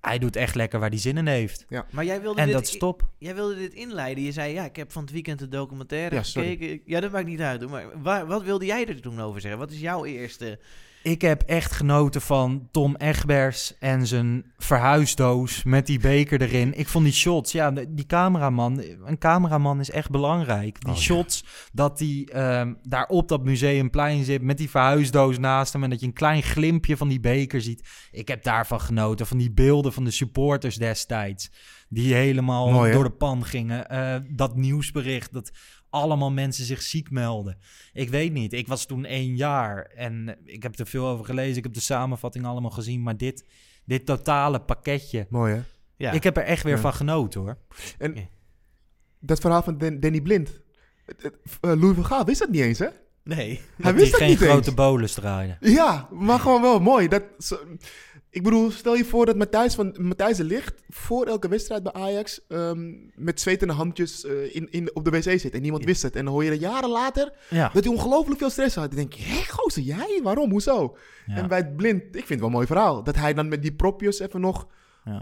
[0.00, 1.66] hij doet echt lekker waar hij zin in heeft.
[1.90, 3.08] maar jij wilde, En dit, dat is top.
[3.18, 4.24] jij wilde dit inleiden.
[4.24, 6.48] Je zei, ja, ik heb van het weekend de documentaire Ja, sorry.
[6.48, 6.82] gekeken.
[6.86, 7.68] Ja, dat maakt niet uit.
[7.70, 9.60] Maar waar, wat wilde jij er toen over zeggen?
[9.60, 10.58] Wat is jouw eerste...
[11.06, 16.78] Ik heb echt genoten van Tom Egbers en zijn verhuisdoos met die beker erin.
[16.78, 20.80] Ik vond die shots, ja, die cameraman, een cameraman is echt belangrijk.
[20.80, 21.02] Die Oh, ja.
[21.02, 25.90] shots dat hij ehm, daar op dat museumplein zit met die verhuisdoos naast hem en
[25.90, 27.88] dat je een klein glimpje van die beker ziet.
[28.10, 31.50] Ik heb daarvan genoten, van die beelden van de supporters destijds.
[31.88, 33.88] Die helemaal Mooi, door de pan gingen.
[33.88, 35.50] Eh, dat nieuwsbericht, dat
[35.96, 37.58] allemaal mensen zich ziek melden.
[37.92, 38.52] Ik weet niet.
[38.52, 41.56] Ik was toen één jaar en ik heb er veel over gelezen.
[41.56, 43.02] Ik heb de samenvatting allemaal gezien.
[43.02, 43.44] Maar dit,
[43.84, 45.26] dit totale pakketje.
[45.30, 45.60] Mooi hè?
[45.96, 46.80] Ja, Ik heb er echt weer Ja.
[46.80, 47.58] van genoten hoor.
[47.98, 48.22] En Ja.
[49.20, 50.60] dat verhaal van Danny Blind.
[51.06, 52.88] Het- het- eh, Louis van Gaal wist dat niet eens hè?
[53.22, 53.46] nee.
[53.46, 54.74] Hij Dat wist die dat geen niet grote eens.
[54.74, 55.56] bolus draaide.
[55.60, 57.08] Ja, maar gewoon wel mooi.
[57.08, 57.60] Dat, zo-
[58.36, 61.92] ik bedoel, stel je voor dat Matthijs, van, Matthijs de Ligt voor elke wedstrijd bij
[61.92, 65.54] Ajax ehm, met zwetende handjes eh, in, in, op de wc zit.
[65.54, 65.88] En niemand Ja.
[65.88, 66.16] wist het.
[66.16, 67.70] En dan hoor je dat jaren later Ja.
[67.72, 68.86] dat hij ongelooflijk veel stress had.
[68.88, 70.20] Dan denk je, hé gozer, jij?
[70.22, 70.50] Waarom?
[70.50, 70.96] Hoezo?
[71.26, 71.34] Ja.
[71.36, 73.02] En bij het blind, ik vind het wel een mooi verhaal.
[73.02, 74.66] Dat hij dan met die propjes even nog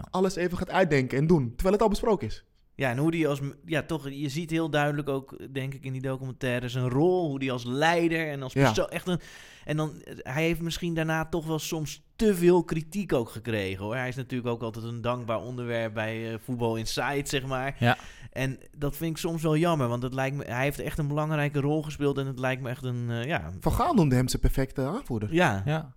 [0.09, 1.49] alles even gaat uitdenken en doen.
[1.55, 2.45] Terwijl het al besproken is.
[2.75, 3.39] Ja, en hoe die als...
[3.65, 7.27] Ja, toch, je ziet heel duidelijk ook, denk ik, in die documentaire zijn rol.
[7.29, 8.63] Hoe die als leider en als Ja.
[8.65, 8.87] persoon...
[8.87, 9.19] Echt een,
[9.65, 13.95] en dan, hij heeft misschien daarna toch wel soms te veel kritiek ook gekregen, hoor.
[13.95, 17.75] Hij is natuurlijk ook altijd een dankbaar onderwerp bij eh, Voetbal Insight, zeg maar.
[17.79, 17.97] Ja.
[18.31, 21.07] En dat vind ik soms wel jammer, want het lijkt me, hij heeft echt een
[21.07, 22.17] belangrijke rol gespeeld.
[22.17, 23.51] En het lijkt me echt een, eh, ja...
[23.59, 25.33] Van Gaal noemde hem zijn perfecte aanvoerder.
[25.33, 25.93] Ja, Ja.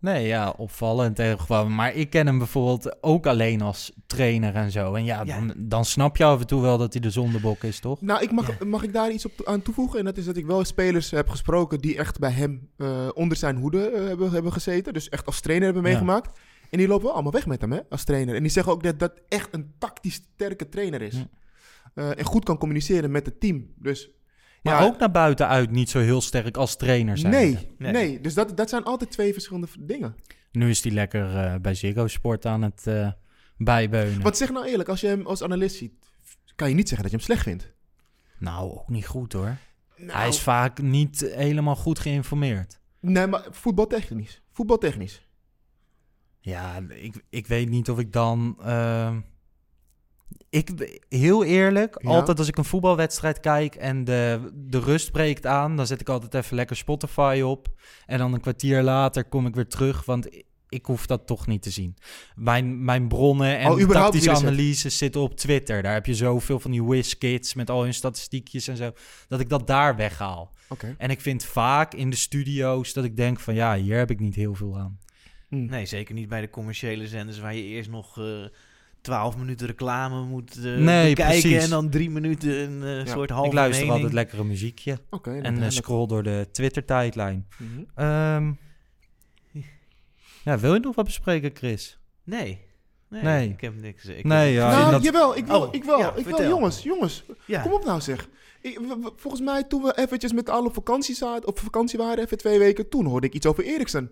[0.00, 1.18] Nee, ja, opvallend.
[1.68, 4.94] Maar ik ken hem bijvoorbeeld ook alleen als trainer en zo.
[4.94, 5.36] En ja, Ja.
[5.38, 8.00] Dan, dan snap je af en toe wel dat hij de zondebok is, toch?
[8.00, 9.98] Nou, ik mag, mag ik daar iets op aan toevoegen?
[9.98, 13.36] En dat is dat ik wel spelers heb gesproken die echt bij hem eh, onder
[13.36, 14.92] zijn hoede eh, hebben, hebben gezeten.
[14.92, 15.88] Dus echt als trainer hebben Ja.
[15.90, 16.38] meegemaakt.
[16.70, 18.34] En die lopen wel allemaal weg met hem, hè, als trainer.
[18.34, 21.16] En die zeggen ook dat dat echt een tactisch sterke trainer is.
[21.16, 21.28] Ja.
[21.94, 23.66] Eh, en goed kan communiceren met het team.
[23.76, 24.10] Dus
[24.62, 27.32] Maar ja, ook naar buiten uit niet zo heel sterk als trainer zijn.
[27.32, 27.92] nee, Nee.
[27.92, 30.16] nee, Dus dat, dat zijn altijd twee verschillende dingen.
[30.52, 33.08] Nu is hij lekker eh, bij Ziggo Sport aan het eh
[33.56, 34.22] bijbeunen.
[34.22, 35.92] Want zeg nou eerlijk, als je hem als analist ziet,
[36.56, 37.72] kan je niet zeggen dat je hem slecht vindt.
[38.38, 39.56] Nou, ook niet goed hoor.
[39.96, 42.80] Nou, Hij is vaak niet helemaal goed geïnformeerd.
[43.00, 44.42] Nee, maar voetbaltechnisch.
[44.50, 45.26] Voetbaltechnisch.
[46.40, 48.56] Ja, ik, ik weet niet of ik dan.
[48.62, 49.20] ehm,
[50.50, 52.08] ik, heel eerlijk, Ja.
[52.10, 56.08] altijd als ik een voetbalwedstrijd kijk en de, de rust breekt aan, dan zet ik
[56.08, 57.68] altijd even lekker Spotify op.
[58.06, 60.28] En dan een kwartier later kom ik weer terug, want
[60.68, 61.96] ik hoef dat toch niet te zien.
[62.34, 65.82] Mijn, mijn bronnen en Oh, tactische analyses zitten op Twitter.
[65.82, 68.92] Daar heb je zoveel van die whiz-kids met al hun statistiekjes en zo,
[69.28, 70.52] dat ik dat daar weghaal.
[70.68, 70.94] Oké.
[70.98, 74.20] En ik vind vaak in de studio's dat ik denk van ja, hier heb ik
[74.20, 74.98] niet heel veel aan.
[75.48, 75.64] Hm.
[75.64, 78.18] nee, zeker niet bij de commerciële zenders waar je eerst nog...
[78.18, 78.44] eh
[79.00, 81.64] 12 minuten reclame moet eh, Nee, bekijken precies.
[81.64, 83.94] en dan drie minuten een eh, Ja, soort halve ik luister mening.
[83.96, 84.98] altijd lekker een muziekje.
[85.10, 87.46] Oké, En eh, scroll door de Twitter-tijdlijn.
[87.58, 87.82] Mhm.
[87.94, 88.52] Ehm,
[90.44, 91.98] ja, wil je nog wat bespreken, Chris?
[92.24, 92.68] Nee.
[93.08, 93.48] Nee, Nee.
[93.48, 94.04] ik heb niks.
[94.04, 96.48] Ik Nee, heb- ja, nou, dat- jawel, ik wil, Oh, ik wil, ja, ik wil,
[96.48, 97.62] jongens, jongens, Ja.
[97.62, 98.28] kom op nou zeg.
[98.60, 101.98] Ik, w- w- volgens mij toen we eventjes met alle op vakantie, zaten, op vakantie
[101.98, 104.10] waren, even twee weken, toen hoorde ik iets over Eriksen.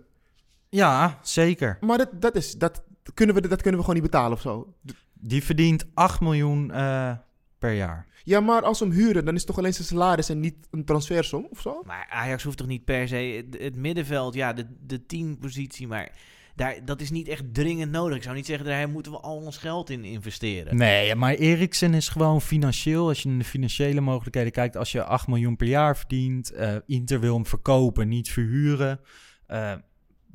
[0.68, 1.78] Ja, zeker.
[1.80, 2.82] Maar dat, dat, is, dat,
[3.14, 4.74] kunnen we, dat kunnen we gewoon niet betalen of zo.
[5.12, 7.12] Die verdient 8 miljoen eh,
[7.58, 8.06] per jaar.
[8.24, 10.56] Ja, maar als we hem huren, dan is het toch alleen zijn salaris en niet
[10.70, 11.82] een transfersom of zo?
[11.84, 16.12] Maar Ajax hoeft toch niet per se het, het middenveld, ja, de, de teampositie, maar
[16.58, 18.16] daar, dat is niet echt dringend nodig.
[18.16, 20.76] Ik zou niet zeggen, daar moeten we al ons geld in investeren.
[20.76, 23.08] Nee, maar Eriksen is gewoon financieel.
[23.08, 26.76] Als je naar de financiële mogelijkheden kijkt, als je 8 miljoen per jaar verdient, eh,
[26.86, 29.00] Inter wil hem verkopen, niet verhuren,
[29.46, 29.72] eh,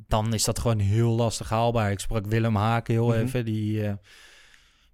[0.06, 1.90] dan is dat gewoon heel lastig haalbaar.
[1.90, 3.18] Ik sprak Willem Haken heel Mhm.
[3.18, 3.94] even, die, eh,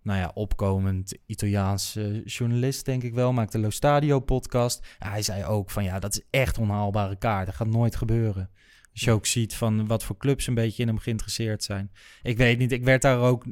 [0.02, 4.86] nou ja, opkomend Italiaans eh, journalist, denk ik wel, maakt de Lo Stadio podcast.
[4.98, 7.46] Ja, hij zei ook van ja, dat is echt onhaalbare kaart.
[7.46, 8.50] Dat gaat nooit gebeuren.
[8.92, 11.92] Als je ook ziet van wat voor clubs een beetje in hem geïnteresseerd zijn.
[12.22, 13.44] Ik weet niet, ik werd daar ook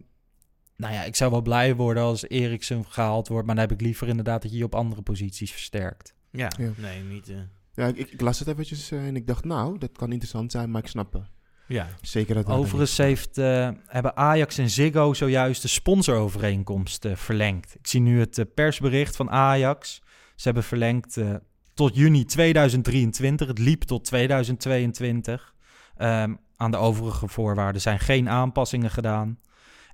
[0.77, 3.47] nou ja, ik zou wel blij worden als Eriksen gehaald wordt.
[3.47, 6.15] Maar dan heb ik liever inderdaad dat je je op andere posities versterkt.
[6.31, 6.71] Ja, Ja.
[6.77, 7.29] nee, niet...
[7.29, 7.37] eh,
[7.75, 10.71] Ja, ik, ik las het eventjes eh, en ik dacht, nou, dat kan interessant zijn,
[10.71, 11.27] maar ik snap
[11.69, 11.89] ja.
[12.01, 12.47] zeker dat...
[12.47, 17.75] Overigens heeft, eh, hebben Ajax en Ziggo zojuist de sponsorovereenkomst eh, verlengd.
[17.75, 20.03] Ik zie nu het eh, persbericht van Ajax.
[20.35, 21.35] Ze hebben verlengd eh,
[21.75, 23.47] tot juni 2023.
[23.47, 25.55] Het liep tot 2022.
[25.97, 29.39] Ehm, aan de overige voorwaarden zijn geen aanpassingen gedaan.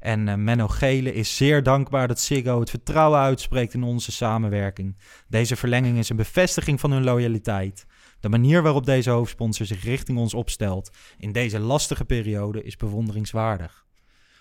[0.04, 4.96] En eh, Menno Gele is zeer dankbaar dat Ziggo het vertrouwen uitspreekt in onze samenwerking.
[5.28, 7.86] Deze verlenging is een bevestiging van hun loyaliteit.
[8.24, 13.86] De manier waarop deze hoofdsponsor zich richting ons opstelt in deze lastige periode is bewonderingswaardig.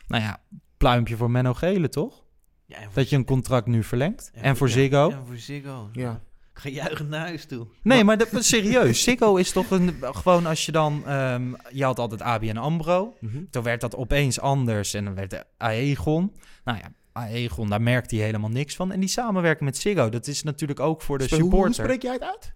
[0.08, 0.42] Nou ja,
[0.78, 2.24] pluimpje voor Menno Gele, toch?
[2.66, 4.32] ja en voor- Dat je een contract nu verlengt.
[4.34, 5.10] En voor ja, Ziggo.
[5.10, 5.90] En voor Ziggo.
[5.94, 6.22] Ja.
[6.54, 7.68] Ik ga juichend naar huis toe.
[7.82, 9.04] Nee, maar dat, serieus.
[9.04, 11.04] Ziggo is toch een, gewoon als je dan...
[11.06, 13.14] ehm, je had altijd ABN AMRO.
[13.20, 13.44] Mhm.
[13.50, 16.34] Toen werd dat opeens anders en dan werd de Aegon.
[16.64, 18.92] Nou ja, Aegon, daar merkte hij helemaal niks van.
[18.92, 21.84] En die samenwerking met Ziggo, dat is natuurlijk ook voor de Spe- hoe, hoe supporter.
[21.84, 22.54] spreek jij het uit?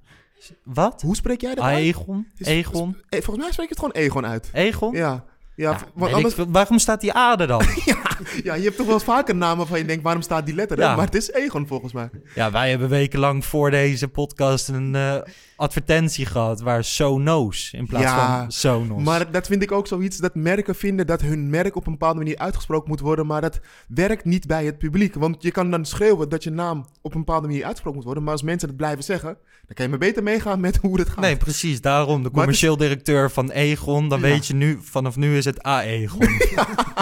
[0.63, 1.01] Wat?
[1.01, 1.75] Hoe spreek jij dat uit?
[1.77, 2.27] Aegon?
[2.37, 2.97] Is- Egon?
[3.09, 4.49] Eh, Volgens mij spreek je het gewoon Egon uit.
[4.53, 4.95] Egon?
[4.95, 5.23] Ja.
[5.55, 6.51] Ja, Ja, want ik anders, veel.
[6.51, 7.61] waarom staat die A er dan?
[8.43, 10.77] ja, je hebt toch wel eens vaker namen waarvan je denkt, waarom staat die letter?
[10.77, 10.83] er?
[10.83, 10.95] Ja.
[10.95, 12.09] Maar het is Egon volgens mij.
[12.35, 15.15] Ja, wij hebben wekenlang voor deze podcast een eh,
[15.57, 19.03] advertentie gehad waar Sonos in plaats Ja, van Sonos.
[19.03, 22.17] Maar dat vind ik ook zoiets dat merken vinden dat hun merk op een bepaalde
[22.17, 23.25] manier uitgesproken moet worden.
[23.25, 25.13] Maar dat werkt niet bij het publiek.
[25.15, 28.23] Want je kan dan schreeuwen dat je naam op een bepaalde manier uitgesproken moet worden.
[28.23, 31.09] Maar als mensen het blijven zeggen, dan kan je maar beter meegaan met hoe het
[31.09, 31.19] gaat.
[31.19, 31.81] Nee, precies.
[31.81, 34.09] Daarom de commercieel directeur van Egon.
[34.09, 34.25] Dan Ja.
[34.25, 36.27] weet je nu, vanaf nu is het A-Egon.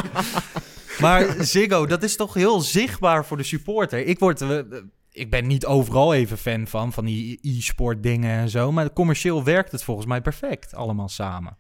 [1.01, 4.05] maar Ziggo, dat is toch heel zichtbaar voor de supporter.
[4.05, 4.43] Ik, word,
[5.16, 8.72] ik ben niet overal even fan van, van die e-sport dingen en zo.
[8.72, 11.57] Maar commercieel werkt het volgens mij perfect allemaal samen.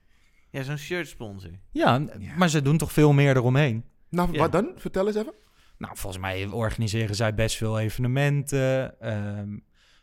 [0.51, 1.51] Ja, zo'n shirt sponsor.
[1.71, 2.05] Ja,
[2.37, 3.83] maar ze doen toch veel meer eromheen.
[4.09, 4.39] Nou, Ja.
[4.39, 4.71] wat dan?
[4.75, 5.33] Vertel eens even.
[5.77, 9.57] Nou, volgens mij organiseren zij best veel evenementen ehm,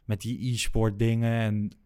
[0.05, 1.33] met die e-sport dingen.
[1.41, 1.77] En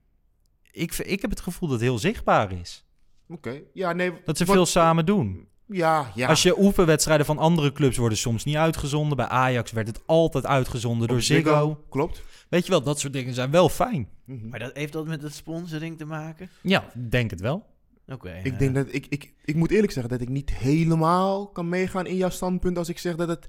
[0.71, 2.85] ik, ik heb het gevoel dat het heel zichtbaar is.
[3.29, 3.61] Oké.
[3.73, 4.13] Ja, nee.
[4.25, 5.49] Dat ze wat- veel samen doen.
[5.69, 6.29] Ja, ja.
[6.29, 9.17] Als je oefenwedstrijden van andere clubs worden soms niet uitgezonden.
[9.17, 11.85] Bij Ajax werd het altijd uitgezonden door Ziggo.
[11.91, 12.23] Klopt.
[12.49, 14.09] Weet je wel, dat soort dingen zijn wel fijn.
[14.25, 14.49] Mhm.
[14.49, 16.51] Maar dat, heeft dat met het sponsoring te maken?
[16.61, 17.67] Ja, ik denk het wel.
[18.09, 18.41] Oké.
[18.45, 18.59] Ik ja.
[18.59, 22.17] denk dat ik, ik, ik moet eerlijk zeggen dat ik niet helemaal kan meegaan in
[22.17, 23.49] jouw standpunt als ik zeg dat het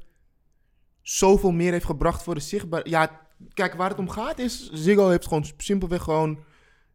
[1.01, 2.89] zoveel meer heeft gebracht voor de zichtbaar.
[2.89, 3.21] Ja,
[3.53, 6.39] kijk, waar het om gaat is, Ziggo heeft gewoon simpelweg gewoon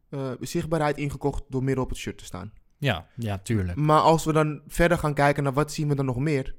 [0.09, 2.53] eh, zichtbaarheid ingekocht door midden op het shirt te staan.
[2.83, 3.77] Ja, ja, tuurlijk.
[3.77, 6.55] Maar als we dan verder gaan kijken naar wat zien we dan nog meer.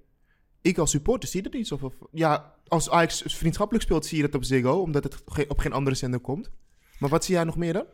[0.61, 1.93] Ik als supporter zie dat niet zo.
[2.12, 5.72] Ja, als Ajax vriendschappelijk speelt zie je dat op Ziggo, omdat het ge- op geen
[5.72, 6.51] andere zender komt.
[6.99, 7.85] Maar wat zie jij nog meer dan?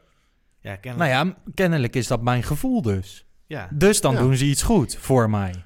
[0.61, 1.13] Ja, kennelijk.
[1.13, 3.27] Nou ja, kennelijk is dat mijn gevoel dus.
[3.47, 3.69] Ja.
[3.73, 4.19] Dus dan Ja.
[4.21, 5.65] doen ze iets goed voor mij.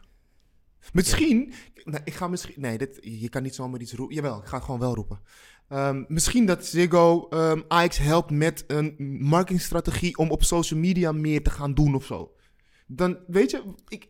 [0.93, 1.53] Misschien,
[1.85, 4.15] nee, ik ga misschien, nee, dit, je kan niet zomaar iets roepen.
[4.15, 5.21] Jawel, ik ga het gewoon wel roepen.
[5.69, 11.43] Ehm, misschien dat Ziggo ehm Ajax helpt met een marketingstrategie om op social media meer
[11.43, 12.33] te gaan doen of zo.
[12.97, 14.09] Dan, weet je, ik...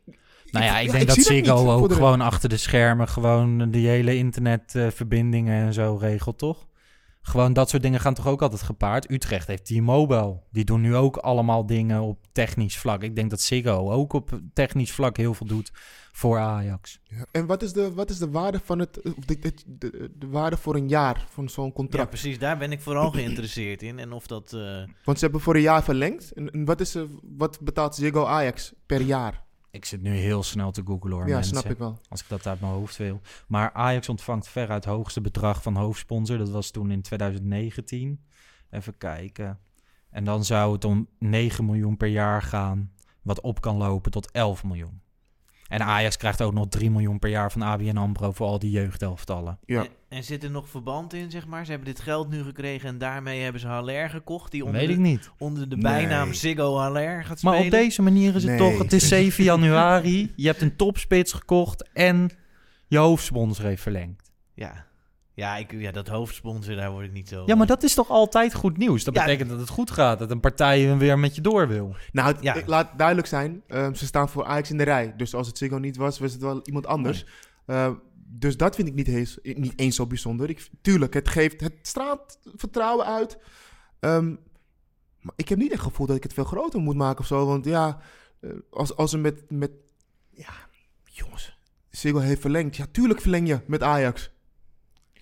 [0.50, 4.16] Nou ja, ik denk dat Ziggo ook de- gewoon achter de schermen gewoon die hele
[4.16, 6.66] internetverbindingen en zo regelt, toch?
[7.22, 9.10] Gewoon dat soort dingen gaan toch ook altijd gepaard.
[9.10, 10.40] Utrecht heeft T-Mobile.
[10.50, 13.02] Die doen nu ook allemaal dingen op technisch vlak.
[13.02, 15.72] Ik denk dat Ziggo ook op technisch vlak heel veel doet
[16.16, 17.00] voor Ajax.
[17.04, 20.10] Ja, En wat is de, wat is de waarde van het, of de, de, de,
[20.18, 22.08] de waarde voor een jaar van zo'n ja, contract?
[22.08, 22.38] precies.
[22.38, 23.98] Daar ben ik vooral geïnteresseerd in.
[23.98, 24.52] En of dat...
[24.52, 26.32] eh, Want ze hebben voor een jaar verlengd.
[26.32, 29.42] En, en wat, is, er- wat betaalt Ziggo Ajax per jaar?
[29.70, 31.56] Ik zit nu heel snel te googlen hoor, ja, mensen.
[31.56, 31.98] snap ik wel.
[32.08, 33.20] Als ik dat uit mijn hoofd wil.
[33.48, 36.38] Maar Ajax ontvangt veruit het hoogste bedrag van hoofdsponsor.
[36.38, 38.24] Dat was toen in 2019.
[38.70, 39.58] Even kijken.
[40.10, 42.92] En dan zou het om 9 miljoen per jaar gaan.
[43.22, 45.02] Wat op kan lopen tot 11 miljoen.
[45.74, 48.70] En Ajax krijgt ook nog 3 miljoen per jaar van ABN AMRO voor al die
[48.70, 49.58] jeugdelftallen.
[49.64, 49.80] Ja.
[49.82, 51.64] En, en zit er nog verband in, zeg maar?
[51.64, 54.50] Ze hebben dit geld nu gekregen en daarmee hebben ze Haller gekocht.
[54.52, 55.30] Die onder, Weet ik de, niet.
[55.38, 55.82] onder de Nee.
[55.84, 57.64] bijnaam Ziggo Haller gaat Maar spelen.
[57.64, 58.70] op deze manier is het Nee.
[58.70, 58.78] toch...
[58.78, 62.30] Het is 7 januari, je hebt een topspits gekocht en
[62.86, 64.30] je hoofdsponsor heeft verlengd.
[64.54, 64.86] Ja,
[65.34, 67.42] ja, ik, ja dat hoofdsponsor, daar word ik niet zo...
[67.46, 69.04] Ja, maar dat is toch altijd goed nieuws?
[69.04, 69.24] Dat Ja.
[69.24, 71.94] betekent dat het goed gaat, dat een partij weer met je door wil.
[72.12, 72.54] Nou, het- Ja.
[72.54, 75.14] ik laat duidelijk zijn, ehm, ze staan voor Ajax in de rij.
[75.16, 77.26] Dus als het Ziggo niet was, was het wel iemand anders.
[77.66, 77.90] Eh,
[78.26, 80.48] dus dat vind ik niet eens, niet eens zo bijzonder.
[80.50, 83.38] Ik, tuurlijk, het geeft, het straalt vertrouwen uit.
[84.00, 84.28] Ehm,
[85.20, 87.26] maar ik heb niet echt het gevoel dat ik het veel groter moet maken of
[87.26, 87.46] zo.
[87.46, 87.98] Want ja,
[88.40, 89.70] eh, als, als ze met, met...
[90.30, 90.52] Ja,
[91.04, 91.58] jongens,
[91.90, 92.76] Ziggo heeft verlengd.
[92.76, 94.30] Ja, tuurlijk verleng je met Ajax.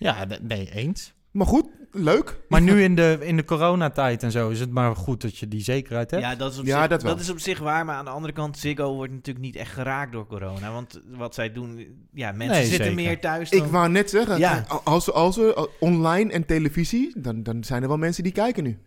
[0.03, 1.13] Ja, nee, eens.
[1.31, 2.39] Maar goed, leuk.
[2.49, 5.47] Maar nu in de, in de coronatijd en zo is het maar goed dat je
[5.47, 6.23] die zekerheid hebt.
[6.23, 7.17] Ja, dat is, op Ja, zich, dat wel.
[7.19, 7.85] is op zich waar.
[7.85, 10.71] Maar aan de andere kant, Ziggo wordt natuurlijk niet echt geraakt door corona.
[10.71, 13.03] Want wat zij doen, ja, mensen Nee, zitten zeker.
[13.03, 13.69] meer thuis Ik dan...
[13.69, 14.65] wou net zeggen, Ja.
[14.83, 18.77] als, als eh, online en televisie, dan, dan zijn er wel mensen die kijken nu.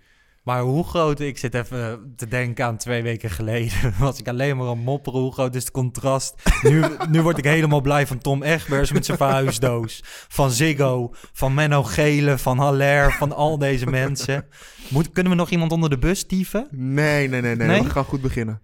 [0.47, 4.57] Maar hoe groot, ik zit even te denken aan twee weken geleden, was ik alleen
[4.57, 6.34] maar aan mopperen, hoe groot is het contrast.
[6.62, 11.55] Nu, nu word ik helemaal blij van Tom Egbers met zijn verhuisdoos, van Ziggo, van
[11.55, 14.47] Menno Gele, van Haller, van al deze mensen.
[14.88, 16.68] Moet, kunnen we nog iemand onder de bus dieven?
[16.70, 17.66] Nee, nee, nee, nee.
[17.66, 17.82] Nee?
[17.82, 18.61] We gaan goed beginnen.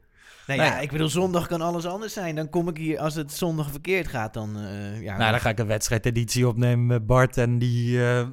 [0.46, 0.66] Nee, Nee.
[0.66, 2.34] ja, ik bedoel, zondag kan alles anders zijn.
[2.34, 4.56] Dan kom ik hier, als het zondag verkeerd gaat, dan...
[4.56, 8.26] eh, ja, Nou, dan ga ik een wedstrijdeditie opnemen met Bart en die, eh,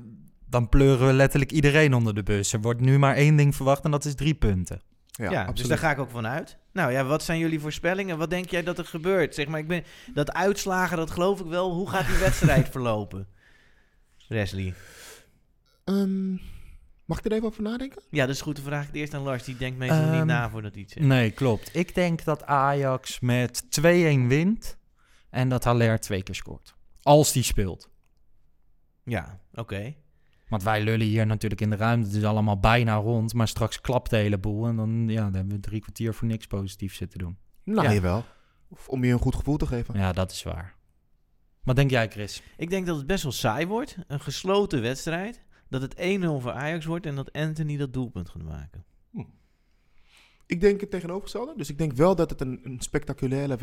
[0.50, 2.54] dan pleuren we letterlijk iedereen onder de bus.
[2.54, 4.82] Er wordt nu maar één ding verwacht en dat is drie punten.
[5.12, 6.58] Ja, Ja, dus daar ga ik ook van uit.
[6.74, 8.18] Nou ja, wat zijn jullie voorspellingen?
[8.18, 9.36] Wat denk jij dat er gebeurt?
[9.36, 9.84] Zeg maar, ik ben,
[10.14, 11.72] dat uitslagen, dat geloof ik wel.
[11.74, 13.28] Hoe gaat die wedstrijd verlopen?
[14.28, 14.74] Wesley.
[15.84, 16.32] Ehm,
[17.06, 18.02] mag ik er even over nadenken?
[18.10, 18.56] Ja, dat is goed.
[18.56, 19.44] Dan vraag ik het eerst aan Lars.
[19.44, 21.06] Die denkt meestal niet Ehm, na voordat hij iets zegt.
[21.06, 21.76] Nee, klopt.
[21.76, 24.78] Ik denk dat Ajax met 2-1 wint
[25.30, 26.76] en dat Haller twee keer scoort.
[27.02, 27.90] Als die speelt.
[29.04, 29.96] Ja, oké.
[30.50, 32.08] Want wij lullen hier natuurlijk in de ruimte.
[32.08, 33.34] Het is allemaal bijna rond.
[33.34, 34.68] Maar straks klapt de hele boel.
[34.68, 37.38] En dan, ja, dan hebben we drie kwartier voor niks positief zitten doen.
[37.64, 37.94] Nou, Ja.
[37.94, 38.26] jawel.
[38.70, 39.98] Of om je een goed gevoel te geven.
[40.00, 40.76] Ja, dat is waar.
[41.64, 42.42] Wat denk jij, Chris?
[42.58, 43.98] Ik denk dat het best wel saai wordt.
[44.08, 45.44] Een gesloten wedstrijd.
[45.70, 48.84] Dat het 1-0 voor Ajax wordt en dat Anthony dat doelpunt gaat maken.
[50.46, 51.54] Ik denk het tegenovergestelde.
[51.58, 53.58] Dus ik denk wel dat het een, een spectaculaire...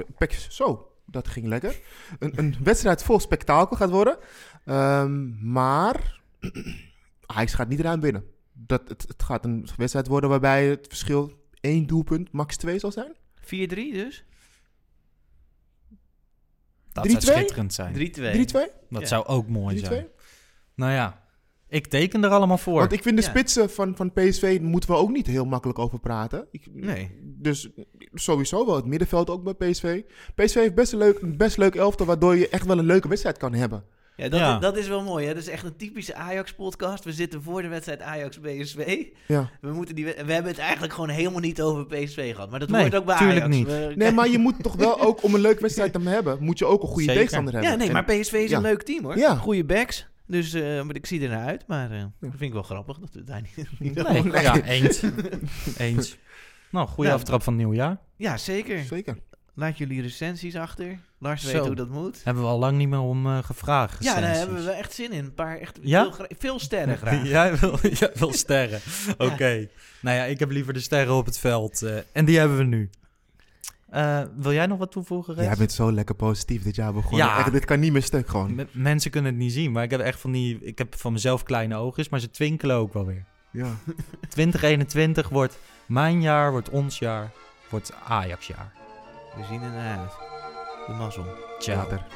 [0.48, 1.80] Zo, dat ging lekker.
[2.18, 4.18] Een, een wedstrijd vol spektakel gaat worden.
[4.64, 6.20] Ehm, maar
[7.26, 8.24] Ajax gaat niet ruim binnen.
[8.52, 12.92] Dat, het, het gaat een wedstrijd worden waarbij het verschil één doelpunt, max twee zal
[12.92, 13.14] zijn.
[13.40, 14.24] 4-3 dus?
[16.92, 17.10] Dat 3-2?
[17.10, 17.94] zou schitterend zijn.
[17.94, 17.98] 3-2.
[17.98, 18.72] 3-2?
[18.90, 19.06] Dat Ja.
[19.06, 19.78] zou ook mooi 3-2?
[19.84, 20.06] zijn.
[20.74, 21.24] Nou ja,
[21.68, 22.78] ik teken er allemaal voor.
[22.78, 23.28] Want ik vind de Ja.
[23.28, 26.46] spitsen van, van PSV moeten we ook niet heel makkelijk over praten.
[26.50, 27.18] Ik, Nee.
[27.22, 27.68] Dus
[28.14, 30.02] sowieso wel het middenveld ook bij PSV.
[30.34, 33.08] PSV heeft best een leuk, een best leuk elftal, waardoor je echt wel een leuke
[33.08, 33.84] wedstrijd kan hebben.
[34.16, 34.58] Ja, dat, Ja.
[34.58, 35.26] dat is wel mooi.
[35.26, 35.34] Hè?
[35.34, 37.04] Dat is echt een typische Ajax-podcast.
[37.04, 39.04] We zitten voor de wedstrijd Ajax-PSV.
[39.26, 39.50] Ja.
[39.60, 42.50] We, moeten die, we hebben het eigenlijk gewoon helemaal niet over PSV gehad.
[42.50, 43.56] Maar dat Nee, hoort ook bij tuurlijk Ajax.
[43.56, 43.66] niet.
[43.66, 46.58] We- Nee, maar je moet toch wel ook, om een leuke wedstrijd te hebben, moet
[46.58, 47.14] je ook een goede Zeker.
[47.14, 47.70] tegenstander hebben.
[47.70, 48.56] Ja, nee, maar PSV is ja.
[48.56, 49.18] een leuk team hoor.
[49.18, 49.34] Ja.
[49.34, 50.06] Goede backs.
[50.26, 51.64] Dus eh, maar ik zie er naar uit.
[51.66, 54.42] Maar eh, dat vind ik wel grappig dat we het daar niet, niet Nee, over-
[54.42, 55.02] ja, eens.
[55.78, 56.16] eens.
[56.70, 57.16] Nou, goede Ja.
[57.16, 57.98] aftrap van nieuwjaar.
[58.16, 58.78] Ja, zeker.
[58.84, 59.18] Zeker.
[59.58, 60.98] Laat jullie recensies achter.
[61.18, 61.52] Lars Zo.
[61.52, 62.20] weet hoe dat moet.
[62.24, 64.04] Hebben we al lang niet meer om eh, gevraagd.
[64.04, 65.24] Ja, daar hebben we echt zin in.
[65.24, 66.02] Een paar echt Ja?
[66.02, 67.28] veel, gra- veel sterren graag.
[67.28, 68.80] Jij wil, jij wil sterren.
[69.18, 69.68] Oké.
[70.00, 71.82] Nou ja, ik heb liever de sterren op het veld.
[71.82, 72.90] eh, en die hebben we nu.
[73.90, 75.34] Eh, wil jij nog wat toevoegen?
[75.34, 77.26] Jij bent zo lekker positief dit jaar begonnen.
[77.26, 77.38] Ja.
[77.38, 78.54] Echt, dit kan niet meer stuk gewoon.
[78.54, 80.58] M- mensen kunnen het niet zien, maar ik heb echt van die...
[80.62, 83.24] Ik heb van mezelf kleine oogjes, maar ze twinkelen ook wel weer.
[83.50, 83.68] Ja.
[84.28, 87.30] 2021 wordt mijn jaar, wordt ons jaar,
[87.70, 88.72] wordt Ajax jaar.
[89.36, 90.12] We zien er naar uit.
[90.86, 91.24] De mazzel.
[91.58, 91.76] Ciao.
[91.76, 92.06] Later.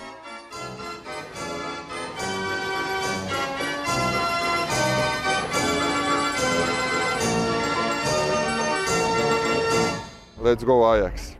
[10.42, 11.38] Let's go Ajax.